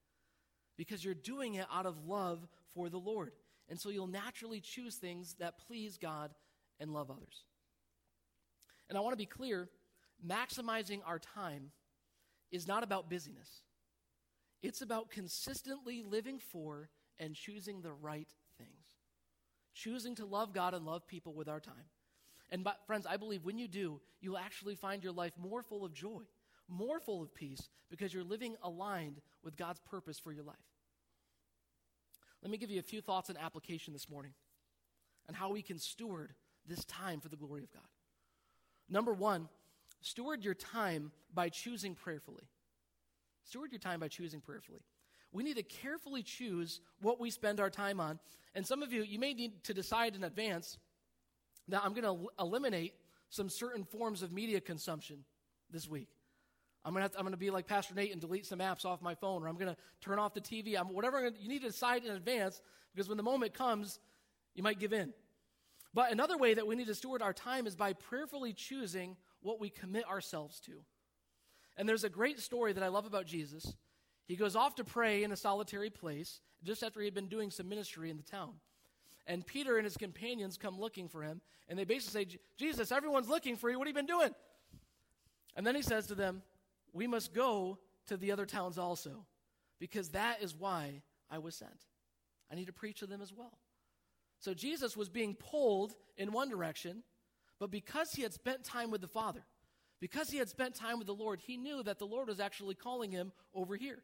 because 0.76 1.04
you're 1.04 1.12
doing 1.14 1.54
it 1.54 1.66
out 1.70 1.84
of 1.84 2.06
love 2.06 2.46
for 2.74 2.88
the 2.88 2.98
Lord. 2.98 3.32
And 3.68 3.78
so 3.78 3.90
you'll 3.90 4.06
naturally 4.06 4.60
choose 4.60 4.96
things 4.96 5.34
that 5.38 5.58
please 5.66 5.98
God 5.98 6.30
and 6.80 6.92
love 6.92 7.10
others. 7.10 7.44
And 8.88 8.96
I 8.96 9.00
want 9.00 9.12
to 9.12 9.18
be 9.18 9.26
clear 9.26 9.68
maximizing 10.26 11.00
our 11.06 11.18
time 11.18 11.70
is 12.50 12.66
not 12.66 12.82
about 12.82 13.10
busyness, 13.10 13.62
it's 14.62 14.80
about 14.80 15.10
consistently 15.10 16.02
living 16.02 16.38
for 16.38 16.88
and 17.18 17.34
choosing 17.34 17.82
the 17.82 17.92
right 17.92 18.28
things. 18.56 18.70
Choosing 19.74 20.16
to 20.16 20.26
love 20.26 20.52
God 20.52 20.74
and 20.74 20.84
love 20.84 21.06
people 21.06 21.34
with 21.34 21.48
our 21.48 21.60
time. 21.60 21.74
And 22.50 22.64
by, 22.64 22.72
friends, 22.86 23.06
I 23.06 23.16
believe 23.16 23.44
when 23.44 23.58
you 23.58 23.68
do, 23.68 24.00
you'll 24.20 24.38
actually 24.38 24.74
find 24.74 25.04
your 25.04 25.12
life 25.12 25.32
more 25.38 25.62
full 25.62 25.84
of 25.84 25.92
joy, 25.92 26.22
more 26.68 26.98
full 26.98 27.22
of 27.22 27.34
peace, 27.34 27.68
because 27.90 28.12
you're 28.12 28.24
living 28.24 28.56
aligned 28.62 29.20
with 29.44 29.56
God's 29.56 29.80
purpose 29.80 30.18
for 30.18 30.32
your 30.32 30.44
life. 30.44 30.56
Let 32.42 32.50
me 32.50 32.58
give 32.58 32.70
you 32.70 32.78
a 32.78 32.82
few 32.82 33.00
thoughts 33.00 33.28
and 33.28 33.38
application 33.38 33.92
this 33.92 34.08
morning 34.08 34.32
on 35.28 35.34
how 35.34 35.50
we 35.50 35.62
can 35.62 35.78
steward 35.78 36.32
this 36.66 36.84
time 36.84 37.20
for 37.20 37.28
the 37.28 37.36
glory 37.36 37.64
of 37.64 37.72
God. 37.72 37.82
Number 38.88 39.12
one, 39.12 39.48
steward 40.00 40.44
your 40.44 40.54
time 40.54 41.12
by 41.34 41.48
choosing 41.48 41.94
prayerfully. 41.94 42.44
Steward 43.44 43.72
your 43.72 43.80
time 43.80 44.00
by 44.00 44.08
choosing 44.08 44.40
prayerfully. 44.40 44.80
We 45.32 45.42
need 45.42 45.56
to 45.56 45.62
carefully 45.62 46.22
choose 46.22 46.80
what 47.00 47.20
we 47.20 47.30
spend 47.30 47.60
our 47.60 47.70
time 47.70 48.00
on. 48.00 48.18
And 48.54 48.66
some 48.66 48.82
of 48.82 48.92
you, 48.92 49.02
you 49.02 49.18
may 49.18 49.34
need 49.34 49.64
to 49.64 49.74
decide 49.74 50.14
in 50.14 50.24
advance 50.24 50.78
that 51.68 51.82
I'm 51.84 51.92
going 51.92 52.04
to 52.04 52.28
eliminate 52.38 52.94
some 53.28 53.50
certain 53.50 53.84
forms 53.84 54.22
of 54.22 54.32
media 54.32 54.60
consumption 54.60 55.24
this 55.70 55.86
week. 55.86 56.08
I'm 56.88 56.94
going 56.94 57.06
to, 57.06 57.18
I'm 57.18 57.30
to 57.30 57.36
be 57.36 57.50
like 57.50 57.66
Pastor 57.66 57.94
Nate 57.94 58.12
and 58.12 58.20
delete 58.20 58.46
some 58.46 58.60
apps 58.60 58.86
off 58.86 59.02
my 59.02 59.14
phone, 59.14 59.42
or 59.42 59.48
I'm 59.48 59.58
to 59.58 59.76
turn 60.00 60.18
off 60.18 60.32
the 60.32 60.40
TV. 60.40 60.74
I'm, 60.74 60.88
whatever, 60.94 61.22
gonna, 61.22 61.36
you 61.38 61.46
need 61.46 61.60
to 61.60 61.68
decide 61.68 62.02
in 62.02 62.12
advance 62.12 62.62
because 62.94 63.08
when 63.08 63.18
the 63.18 63.22
moment 63.22 63.52
comes, 63.52 63.98
you 64.54 64.62
might 64.62 64.78
give 64.78 64.94
in. 64.94 65.12
But 65.92 66.12
another 66.12 66.38
way 66.38 66.54
that 66.54 66.66
we 66.66 66.76
need 66.76 66.86
to 66.86 66.94
steward 66.94 67.20
our 67.20 67.34
time 67.34 67.66
is 67.66 67.76
by 67.76 67.92
prayerfully 67.92 68.54
choosing 68.54 69.18
what 69.42 69.60
we 69.60 69.68
commit 69.68 70.08
ourselves 70.08 70.60
to. 70.60 70.72
And 71.76 71.86
there's 71.86 72.04
a 72.04 72.08
great 72.08 72.40
story 72.40 72.72
that 72.72 72.82
I 72.82 72.88
love 72.88 73.04
about 73.04 73.26
Jesus. 73.26 73.74
He 74.24 74.34
goes 74.34 74.56
off 74.56 74.74
to 74.76 74.84
pray 74.84 75.24
in 75.24 75.30
a 75.30 75.36
solitary 75.36 75.90
place 75.90 76.40
just 76.64 76.82
after 76.82 77.00
he 77.00 77.06
had 77.06 77.14
been 77.14 77.28
doing 77.28 77.50
some 77.50 77.68
ministry 77.68 78.08
in 78.08 78.16
the 78.16 78.22
town. 78.22 78.54
And 79.26 79.46
Peter 79.46 79.76
and 79.76 79.84
his 79.84 79.98
companions 79.98 80.56
come 80.56 80.80
looking 80.80 81.06
for 81.06 81.22
him, 81.22 81.42
and 81.68 81.78
they 81.78 81.84
basically 81.84 82.24
say, 82.24 82.38
Jesus, 82.56 82.90
everyone's 82.90 83.28
looking 83.28 83.56
for 83.56 83.68
you. 83.68 83.78
What 83.78 83.86
have 83.86 83.94
you 83.94 84.02
been 84.02 84.06
doing? 84.06 84.34
And 85.54 85.66
then 85.66 85.74
he 85.74 85.82
says 85.82 86.06
to 86.06 86.14
them, 86.14 86.40
We 86.92 87.06
must 87.06 87.34
go 87.34 87.78
to 88.06 88.16
the 88.16 88.32
other 88.32 88.46
towns 88.46 88.78
also, 88.78 89.26
because 89.78 90.10
that 90.10 90.42
is 90.42 90.54
why 90.54 91.02
I 91.30 91.38
was 91.38 91.54
sent. 91.54 91.86
I 92.50 92.54
need 92.54 92.66
to 92.66 92.72
preach 92.72 93.00
to 93.00 93.06
them 93.06 93.20
as 93.20 93.32
well. 93.32 93.58
So 94.40 94.54
Jesus 94.54 94.96
was 94.96 95.08
being 95.08 95.34
pulled 95.34 95.94
in 96.16 96.32
one 96.32 96.48
direction, 96.48 97.02
but 97.58 97.70
because 97.70 98.12
he 98.12 98.22
had 98.22 98.32
spent 98.32 98.64
time 98.64 98.90
with 98.90 99.00
the 99.00 99.08
Father, 99.08 99.44
because 100.00 100.30
he 100.30 100.38
had 100.38 100.48
spent 100.48 100.74
time 100.74 100.98
with 100.98 101.06
the 101.06 101.14
Lord, 101.14 101.40
he 101.40 101.56
knew 101.56 101.82
that 101.82 101.98
the 101.98 102.06
Lord 102.06 102.28
was 102.28 102.40
actually 102.40 102.76
calling 102.76 103.10
him 103.10 103.32
over 103.52 103.76
here 103.76 104.02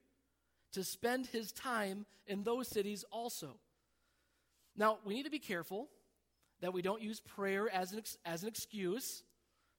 to 0.73 0.83
spend 0.83 1.27
his 1.27 1.53
time 1.53 2.05
in 2.27 2.42
those 2.42 2.68
cities 2.68 3.05
also. 3.12 3.61
Now, 4.77 4.99
we 5.05 5.14
need 5.14 5.23
to 5.23 5.31
be 5.31 5.38
careful 5.38 5.88
that 6.61 6.73
we 6.73 6.83
don't 6.83 7.01
use 7.01 7.20
prayer 7.20 7.68
as 7.73 7.92
an, 7.92 7.99
ex- 7.99 8.18
as 8.25 8.42
an 8.42 8.49
excuse 8.49 9.23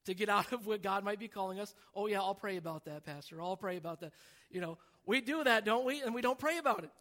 to 0.05 0.13
get 0.13 0.29
out 0.37 0.51
of 0.51 0.65
what 0.65 0.81
God 0.81 1.03
might 1.03 1.19
be 1.19 1.27
calling 1.27 1.59
us. 1.59 1.73
Oh, 1.95 2.07
yeah, 2.07 2.19
I'll 2.19 2.35
pray 2.35 2.57
about 2.57 2.85
that, 2.85 3.05
Pastor. 3.05 3.41
I'll 3.41 3.57
pray 3.57 3.77
about 3.77 4.01
that. 4.01 4.13
You 4.49 4.61
know, 4.61 4.77
we 5.05 5.21
do 5.21 5.43
that, 5.43 5.65
don't 5.65 5.85
we? 5.85 6.01
And 6.01 6.13
we 6.13 6.21
don't 6.21 6.39
pray 6.39 6.57
about 6.57 6.83
it. 6.83 6.91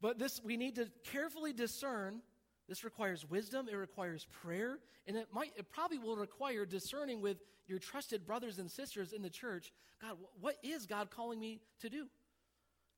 But 0.00 0.18
this, 0.18 0.40
we 0.44 0.56
need 0.56 0.76
to 0.76 0.88
carefully 1.04 1.52
discern. 1.52 2.20
This 2.68 2.84
requires 2.84 3.28
wisdom, 3.28 3.68
it 3.70 3.74
requires 3.74 4.26
prayer, 4.42 4.78
and 5.06 5.18
it 5.18 5.28
might, 5.34 5.52
it 5.56 5.70
probably 5.70 5.98
will 5.98 6.16
require 6.16 6.64
discerning 6.64 7.20
with 7.20 7.36
your 7.66 7.78
trusted 7.78 8.26
brothers 8.26 8.58
and 8.58 8.70
sisters 8.70 9.12
in 9.12 9.20
the 9.20 9.28
church 9.28 9.70
God, 10.00 10.16
what 10.40 10.56
is 10.62 10.86
God 10.86 11.10
calling 11.10 11.40
me 11.40 11.60
to 11.80 11.88
do? 11.88 12.06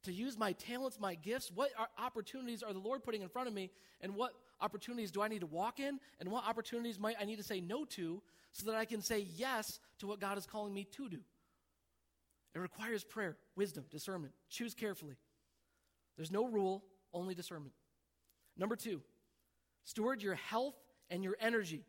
To 0.04 0.12
use 0.12 0.38
my 0.38 0.52
talents, 0.52 0.98
my 1.00 1.14
gifts? 1.14 1.50
What 1.54 1.70
opportunities 1.98 2.62
are 2.62 2.72
the 2.72 2.78
Lord 2.78 3.04
putting 3.04 3.22
in 3.22 3.28
front 3.28 3.48
of 3.48 3.54
me? 3.54 3.70
And 4.00 4.14
what 4.14 4.32
opportunities 4.60 5.10
do 5.10 5.22
I 5.22 5.28
need 5.28 5.40
to 5.40 5.46
walk 5.46 5.80
in? 5.80 5.98
And 6.20 6.30
what 6.30 6.44
opportunities 6.46 6.98
might 6.98 7.16
I 7.20 7.24
need 7.24 7.36
to 7.36 7.44
say 7.44 7.60
no 7.60 7.84
to 7.86 8.22
so 8.52 8.66
that 8.66 8.76
I 8.76 8.84
can 8.84 9.02
say 9.02 9.26
yes 9.36 9.78
to 9.98 10.06
what 10.06 10.20
God 10.20 10.38
is 10.38 10.46
calling 10.46 10.72
me 10.72 10.84
to 10.92 11.08
do? 11.08 11.18
It 12.54 12.58
requires 12.58 13.04
prayer, 13.04 13.36
wisdom, 13.54 13.84
discernment. 13.90 14.32
Choose 14.48 14.74
carefully. 14.74 15.16
There's 16.16 16.30
no 16.30 16.46
rule, 16.46 16.84
only 17.12 17.34
discernment. 17.34 17.72
Number 18.56 18.76
two, 18.76 19.02
steward 19.84 20.22
your 20.22 20.36
health 20.36 20.74
and 21.10 21.22
your 21.22 21.36
energy. 21.38 21.84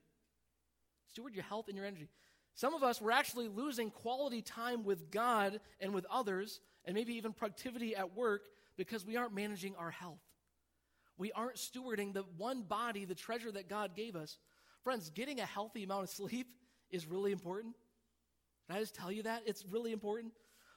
Steward 1.08 1.34
your 1.34 1.46
health 1.46 1.70
and 1.70 1.78
your 1.78 1.86
energy. 1.86 2.10
Some 2.54 2.74
of 2.74 2.84
us, 2.84 3.02
we're 3.02 3.12
actually 3.12 3.48
losing 3.48 3.92
quality 3.92 4.42
time 4.42 4.84
with 4.84 5.10
God 5.12 5.60
and 5.80 5.94
with 5.94 6.06
others, 6.12 6.60
and 6.86 6.96
maybe 6.96 7.14
even 7.14 7.32
productivity 7.32 7.96
at 7.96 8.16
work 8.16 8.50
because 8.76 9.06
we 9.06 9.16
aren't 9.16 9.34
managing 9.34 9.76
our 9.76 9.92
health. 9.92 10.20
We 11.18 11.32
aren't 11.32 11.56
stewarding 11.56 12.14
the 12.14 12.24
one 12.38 12.62
body, 12.62 13.06
the 13.06 13.16
treasure 13.16 13.52
that 13.52 13.70
God 13.70 13.96
gave 13.96 14.16
us. 14.16 14.38
Friends, 14.84 15.10
getting 15.10 15.40
a 15.40 15.46
healthy 15.46 15.84
amount 15.84 16.04
of 16.04 16.10
sleep 16.10 16.48
is 16.92 17.08
really 17.08 17.32
important. 17.32 17.76
Can 18.68 18.78
I 18.78 18.80
just 18.80 18.96
tell 18.96 19.12
you 19.12 19.24
that? 19.24 19.44
It's 19.46 19.66
really 19.70 19.92
important. 19.92 20.34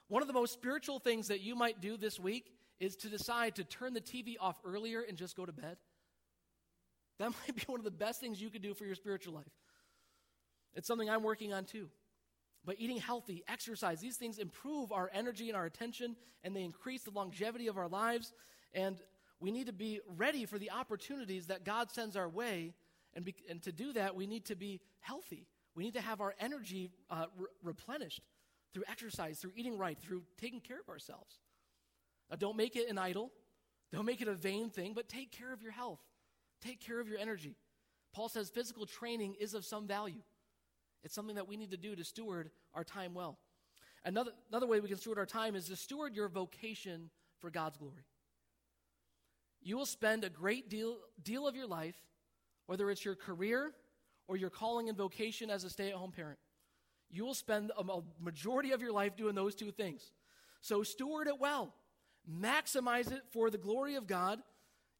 One 0.07 0.21
of 0.21 0.27
the 0.27 0.33
most 0.33 0.53
spiritual 0.53 0.99
things 0.99 1.27
that 1.27 1.41
you 1.41 1.55
might 1.55 1.79
do 1.79 1.97
this 1.97 2.19
week 2.19 2.51
is 2.79 2.95
to 2.97 3.09
decide 3.09 3.55
to 3.55 3.63
turn 3.63 3.93
the 3.93 4.01
TV 4.01 4.35
off 4.39 4.59
earlier 4.65 5.01
and 5.07 5.17
just 5.17 5.37
go 5.37 5.45
to 5.45 5.53
bed. 5.53 5.77
That 7.19 7.29
might 7.47 7.55
be 7.55 7.63
one 7.67 7.79
of 7.79 7.85
the 7.85 7.91
best 7.91 8.19
things 8.19 8.41
you 8.41 8.49
could 8.49 8.61
do 8.61 8.73
for 8.73 8.85
your 8.85 8.95
spiritual 8.95 9.35
life. 9.35 9.53
It's 10.73 10.87
something 10.87 11.09
I'm 11.09 11.23
working 11.23 11.53
on 11.53 11.65
too. 11.65 11.89
But 12.63 12.75
eating 12.79 12.97
healthy, 12.97 13.43
exercise, 13.47 13.99
these 14.01 14.17
things 14.17 14.37
improve 14.37 14.91
our 14.91 15.09
energy 15.13 15.49
and 15.49 15.57
our 15.57 15.65
attention, 15.65 16.15
and 16.43 16.55
they 16.55 16.63
increase 16.63 17.03
the 17.03 17.11
longevity 17.11 17.67
of 17.67 17.77
our 17.77 17.87
lives. 17.87 18.33
And 18.73 18.97
we 19.41 19.51
need 19.51 19.65
to 19.65 19.73
be 19.73 19.99
ready 20.15 20.45
for 20.45 20.59
the 20.59 20.71
opportunities 20.71 21.47
that 21.47 21.65
God 21.65 21.91
sends 21.91 22.15
our 22.15 22.29
way. 22.29 22.73
And, 23.13 23.25
be, 23.25 23.35
and 23.49 23.61
to 23.63 23.71
do 23.71 23.91
that, 23.93 24.15
we 24.15 24.27
need 24.27 24.45
to 24.45 24.55
be 24.55 24.79
healthy. 24.99 25.47
We 25.75 25.83
need 25.83 25.95
to 25.95 26.01
have 26.01 26.21
our 26.21 26.35
energy 26.39 26.91
uh, 27.09 27.25
re- 27.37 27.47
replenished 27.63 28.21
through 28.73 28.83
exercise, 28.87 29.39
through 29.39 29.51
eating 29.55 29.77
right, 29.77 29.97
through 29.99 30.23
taking 30.39 30.61
care 30.61 30.79
of 30.79 30.87
ourselves. 30.87 31.39
Now, 32.29 32.37
don't 32.37 32.55
make 32.55 32.75
it 32.75 32.87
an 32.87 32.97
idol. 32.97 33.31
Don't 33.91 34.05
make 34.05 34.21
it 34.21 34.27
a 34.27 34.33
vain 34.33 34.69
thing, 34.69 34.93
but 34.93 35.09
take 35.09 35.31
care 35.31 35.51
of 35.51 35.61
your 35.61 35.73
health. 35.73 35.99
Take 36.61 36.79
care 36.79 36.99
of 36.99 37.09
your 37.09 37.17
energy. 37.17 37.55
Paul 38.13 38.29
says 38.29 38.49
physical 38.49 38.85
training 38.85 39.35
is 39.39 39.53
of 39.53 39.65
some 39.65 39.87
value. 39.87 40.21
It's 41.03 41.15
something 41.15 41.35
that 41.35 41.47
we 41.47 41.57
need 41.57 41.71
to 41.71 41.77
do 41.77 41.95
to 41.95 42.03
steward 42.03 42.51
our 42.73 42.83
time 42.83 43.13
well. 43.13 43.39
Another, 44.05 44.31
another 44.49 44.67
way 44.67 44.79
we 44.79 44.87
can 44.87 44.97
steward 44.97 45.17
our 45.17 45.25
time 45.25 45.55
is 45.55 45.67
to 45.67 45.75
steward 45.75 46.15
your 46.15 46.29
vocation 46.29 47.09
for 47.39 47.49
God's 47.49 47.77
glory. 47.77 48.05
You 49.61 49.77
will 49.77 49.85
spend 49.85 50.23
a 50.23 50.29
great 50.29 50.69
deal, 50.69 50.97
deal 51.23 51.47
of 51.47 51.55
your 51.55 51.67
life, 51.67 51.95
whether 52.65 52.89
it's 52.89 53.05
your 53.05 53.15
career 53.15 53.73
or 54.27 54.37
your 54.37 54.49
calling 54.49 54.89
and 54.89 54.97
vocation 54.97 55.49
as 55.49 55.63
a 55.63 55.69
stay 55.69 55.89
at 55.89 55.95
home 55.95 56.11
parent. 56.11 56.39
You 57.09 57.25
will 57.25 57.33
spend 57.33 57.71
a 57.77 57.83
majority 58.19 58.71
of 58.71 58.81
your 58.81 58.93
life 58.93 59.15
doing 59.15 59.35
those 59.35 59.55
two 59.55 59.71
things. 59.71 60.11
So 60.61 60.83
steward 60.83 61.27
it 61.27 61.39
well, 61.39 61.73
maximize 62.31 63.11
it 63.11 63.23
for 63.31 63.49
the 63.49 63.57
glory 63.57 63.95
of 63.95 64.07
God. 64.07 64.39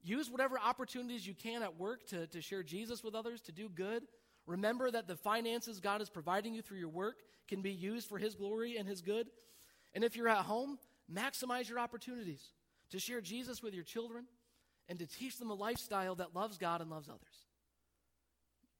Use 0.03 0.29
whatever 0.29 0.59
opportunities 0.59 1.25
you 1.25 1.33
can 1.33 1.61
at 1.61 1.77
work 1.79 2.05
to, 2.07 2.27
to 2.27 2.41
share 2.41 2.63
Jesus 2.63 3.03
with 3.03 3.15
others, 3.15 3.41
to 3.41 3.51
do 3.51 3.69
good. 3.69 4.03
Remember 4.47 4.89
that 4.89 5.07
the 5.07 5.15
finances 5.15 5.79
God 5.79 6.01
is 6.01 6.09
providing 6.09 6.53
you 6.53 6.61
through 6.61 6.79
your 6.79 6.89
work 6.89 7.17
can 7.47 7.61
be 7.61 7.71
used 7.71 8.09
for 8.09 8.17
His 8.17 8.35
glory 8.35 8.77
and 8.77 8.87
His 8.87 9.01
good. 9.01 9.27
And 9.93 10.03
if 10.03 10.15
you're 10.15 10.27
at 10.27 10.45
home, 10.45 10.79
maximize 11.13 11.69
your 11.69 11.79
opportunities 11.79 12.53
to 12.89 12.99
share 12.99 13.21
Jesus 13.21 13.61
with 13.61 13.73
your 13.73 13.83
children, 13.83 14.25
and 14.89 14.99
to 14.99 15.07
teach 15.07 15.37
them 15.37 15.49
a 15.49 15.55
lifestyle 15.55 16.15
that 16.15 16.35
loves 16.35 16.57
God 16.57 16.81
and 16.81 16.89
loves 16.89 17.09
others. 17.09 17.45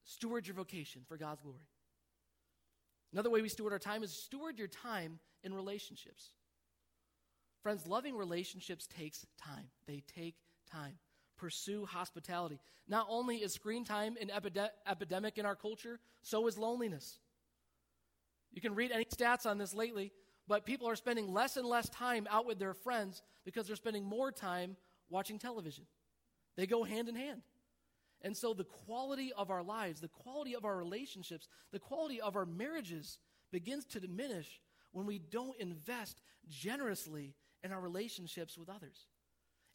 Steward 0.03 0.47
your 0.47 0.55
vocation 0.55 1.01
for 1.07 1.17
God's 1.17 1.41
glory. 1.41 1.67
Another 3.13 3.29
way 3.29 3.41
we 3.41 3.49
steward 3.49 3.73
our 3.73 3.79
time 3.79 4.03
is 4.03 4.11
steward 4.11 4.57
your 4.57 4.67
time 4.67 5.19
in 5.43 5.53
relationships. 5.53 6.31
Friends, 7.61 7.85
loving 7.85 8.17
relationships 8.17 8.87
takes 8.87 9.25
time. 9.37 9.67
They 9.87 10.03
take 10.15 10.35
time. 10.71 10.97
Pursue 11.37 11.85
hospitality. 11.85 12.59
Not 12.87 13.07
only 13.09 13.37
is 13.37 13.53
screen 13.53 13.83
time 13.83 14.15
an 14.19 14.29
epide- 14.29 14.69
epidemic 14.87 15.37
in 15.37 15.45
our 15.45 15.55
culture, 15.55 15.99
so 16.21 16.47
is 16.47 16.57
loneliness. 16.57 17.19
You 18.51 18.61
can 18.61 18.75
read 18.75 18.91
any 18.91 19.05
stats 19.05 19.45
on 19.45 19.57
this 19.57 19.73
lately, 19.73 20.11
but 20.47 20.65
people 20.65 20.89
are 20.89 20.95
spending 20.95 21.31
less 21.31 21.57
and 21.57 21.65
less 21.65 21.89
time 21.89 22.27
out 22.29 22.45
with 22.45 22.59
their 22.59 22.73
friends 22.73 23.21
because 23.45 23.67
they're 23.67 23.75
spending 23.75 24.03
more 24.03 24.31
time 24.31 24.75
watching 25.11 25.37
television. 25.37 25.85
They 26.57 26.65
go 26.65 26.83
hand 26.83 27.09
in 27.09 27.15
hand. 27.15 27.41
And 28.23 28.35
so 28.37 28.53
the 28.53 28.63
quality 28.63 29.31
of 29.35 29.49
our 29.49 29.63
lives, 29.63 29.99
the 29.99 30.07
quality 30.07 30.55
of 30.55 30.63
our 30.65 30.77
relationships, 30.77 31.47
the 31.71 31.79
quality 31.79 32.21
of 32.21 32.35
our 32.35 32.45
marriages 32.45 33.17
begins 33.51 33.85
to 33.85 33.99
diminish 33.99 34.61
when 34.91 35.05
we 35.05 35.19
don't 35.19 35.59
invest 35.59 36.21
generously 36.47 37.35
in 37.63 37.71
our 37.71 37.81
relationships 37.81 38.57
with 38.57 38.69
others. 38.69 39.07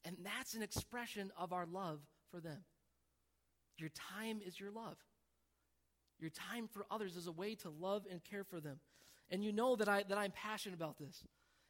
And 0.04 0.16
that's 0.24 0.54
an 0.54 0.62
expression 0.62 1.32
of 1.36 1.52
our 1.52 1.66
love 1.66 2.00
for 2.30 2.40
them. 2.40 2.64
Your 3.78 3.90
time 3.90 4.40
is 4.44 4.58
your 4.58 4.70
love. 4.70 4.96
Your 6.18 6.30
time 6.30 6.68
for 6.68 6.86
others 6.90 7.16
is 7.16 7.26
a 7.26 7.32
way 7.32 7.54
to 7.56 7.70
love 7.70 8.04
and 8.10 8.22
care 8.22 8.44
for 8.44 8.60
them. 8.60 8.78
And 9.28 9.44
you 9.44 9.52
know 9.52 9.76
that, 9.76 9.88
I, 9.88 10.04
that 10.08 10.16
I'm 10.16 10.30
passionate 10.30 10.76
about 10.76 10.98
this. 10.98 11.24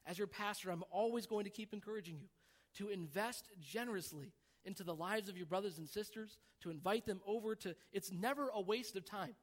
As 0.06 0.18
your 0.18 0.26
pastor, 0.26 0.70
I'm 0.70 0.84
always 0.90 1.26
going 1.26 1.44
to 1.44 1.50
keep 1.50 1.72
encouraging 1.72 2.18
you 2.20 2.28
to 2.76 2.88
invest 2.88 3.50
generously 3.60 4.32
into 4.64 4.84
the 4.84 4.94
lives 4.94 5.28
of 5.28 5.36
your 5.36 5.46
brothers 5.46 5.78
and 5.78 5.88
sisters, 5.88 6.38
to 6.62 6.70
invite 6.70 7.06
them 7.06 7.20
over 7.26 7.54
to, 7.54 7.74
it's 7.92 8.10
never 8.10 8.50
a 8.52 8.60
waste 8.60 8.96
of 8.96 9.04
time 9.04 9.34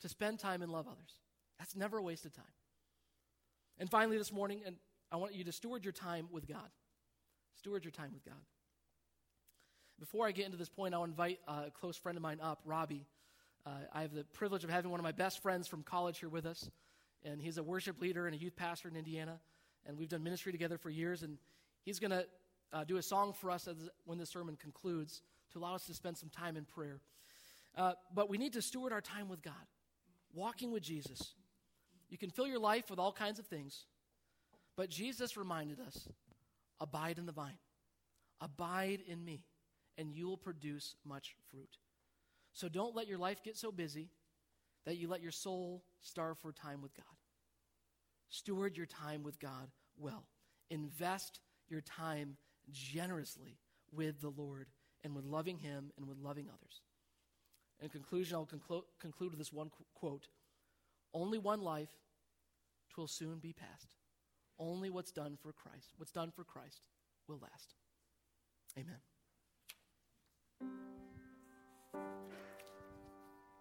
to 0.00 0.08
spend 0.08 0.38
time 0.38 0.62
and 0.62 0.72
love 0.72 0.86
others. 0.88 1.20
That's 1.58 1.76
never 1.76 1.98
a 1.98 2.02
waste 2.02 2.24
of 2.24 2.32
time. 2.32 2.44
And 3.78 3.90
finally, 3.90 4.18
this 4.18 4.32
morning, 4.32 4.60
and 4.66 4.76
I 5.12 5.16
want 5.16 5.34
you 5.34 5.44
to 5.44 5.52
steward 5.52 5.84
your 5.84 5.92
time 5.92 6.28
with 6.30 6.48
God. 6.48 6.68
Steward 7.56 7.84
your 7.84 7.92
time 7.92 8.12
with 8.14 8.24
God. 8.24 8.42
Before 9.98 10.26
I 10.26 10.32
get 10.32 10.46
into 10.46 10.56
this 10.56 10.70
point, 10.70 10.94
I'll 10.94 11.04
invite 11.04 11.40
a 11.46 11.70
close 11.70 11.96
friend 11.96 12.16
of 12.16 12.22
mine 12.22 12.38
up, 12.42 12.60
Robbie. 12.64 13.06
Uh, 13.66 13.70
I 13.92 14.00
have 14.02 14.14
the 14.14 14.24
privilege 14.24 14.64
of 14.64 14.70
having 14.70 14.90
one 14.90 14.98
of 14.98 15.04
my 15.04 15.12
best 15.12 15.42
friends 15.42 15.68
from 15.68 15.82
college 15.82 16.18
here 16.18 16.30
with 16.30 16.46
us, 16.46 16.70
and 17.22 17.40
he's 17.40 17.58
a 17.58 17.62
worship 17.62 18.00
leader 18.00 18.26
and 18.26 18.34
a 18.34 18.38
youth 18.38 18.56
pastor 18.56 18.88
in 18.88 18.96
Indiana, 18.96 19.38
and 19.86 19.98
we've 19.98 20.08
done 20.08 20.22
ministry 20.22 20.52
together 20.52 20.78
for 20.78 20.88
years. 20.88 21.22
And 21.22 21.36
he's 21.84 21.98
going 21.98 22.12
to 22.12 22.24
uh, 22.72 22.84
do 22.84 22.96
a 22.96 23.02
song 23.02 23.32
for 23.32 23.50
us 23.50 23.66
as, 23.66 23.76
when 24.04 24.18
the 24.18 24.26
sermon 24.26 24.56
concludes 24.56 25.22
to 25.52 25.58
allow 25.58 25.74
us 25.74 25.86
to 25.86 25.94
spend 25.94 26.16
some 26.16 26.28
time 26.28 26.56
in 26.56 26.64
prayer. 26.64 27.00
Uh, 27.76 27.92
but 28.14 28.28
we 28.28 28.38
need 28.38 28.52
to 28.52 28.62
steward 28.62 28.92
our 28.92 29.00
time 29.00 29.28
with 29.28 29.42
God, 29.42 29.54
walking 30.32 30.72
with 30.72 30.82
Jesus. 30.82 31.34
You 32.08 32.18
can 32.18 32.30
fill 32.30 32.46
your 32.46 32.58
life 32.58 32.90
with 32.90 32.98
all 32.98 33.12
kinds 33.12 33.38
of 33.38 33.46
things, 33.46 33.86
but 34.76 34.90
Jesus 34.90 35.36
reminded 35.36 35.80
us 35.80 36.08
abide 36.80 37.18
in 37.18 37.26
the 37.26 37.32
vine, 37.32 37.58
abide 38.40 39.00
in 39.06 39.24
me, 39.24 39.44
and 39.98 40.12
you 40.12 40.26
will 40.26 40.38
produce 40.38 40.96
much 41.04 41.34
fruit. 41.50 41.76
So 42.52 42.68
don't 42.68 42.96
let 42.96 43.06
your 43.06 43.18
life 43.18 43.42
get 43.44 43.56
so 43.56 43.70
busy 43.70 44.08
that 44.86 44.96
you 44.96 45.08
let 45.08 45.22
your 45.22 45.30
soul 45.30 45.84
starve 46.00 46.38
for 46.38 46.52
time 46.52 46.80
with 46.82 46.94
God. 46.94 47.04
Steward 48.30 48.76
your 48.76 48.86
time 48.86 49.22
with 49.22 49.38
God 49.38 49.68
well. 49.98 50.24
Invest 50.70 51.40
your 51.68 51.80
time 51.80 52.36
generously 52.70 53.58
with 53.92 54.20
the 54.20 54.30
Lord 54.30 54.68
and 55.02 55.14
with 55.14 55.24
loving 55.24 55.58
Him 55.58 55.92
and 55.96 56.06
with 56.06 56.18
loving 56.18 56.48
others. 56.48 56.82
In 57.80 57.88
conclusion, 57.88 58.36
I'll 58.36 58.46
conclu- 58.46 58.84
conclude 59.00 59.30
with 59.30 59.38
this 59.38 59.52
one 59.52 59.70
qu- 59.70 59.84
quote 59.94 60.28
Only 61.14 61.38
one 61.38 61.62
life, 61.62 61.88
twill 62.90 63.08
soon 63.08 63.38
be 63.38 63.52
past. 63.52 63.96
Only 64.58 64.90
what's 64.90 65.12
done 65.12 65.38
for 65.40 65.52
Christ, 65.52 65.94
what's 65.96 66.12
done 66.12 66.30
for 66.30 66.44
Christ, 66.44 66.86
will 67.26 67.38
last. 67.40 67.74
Amen. 68.76 69.00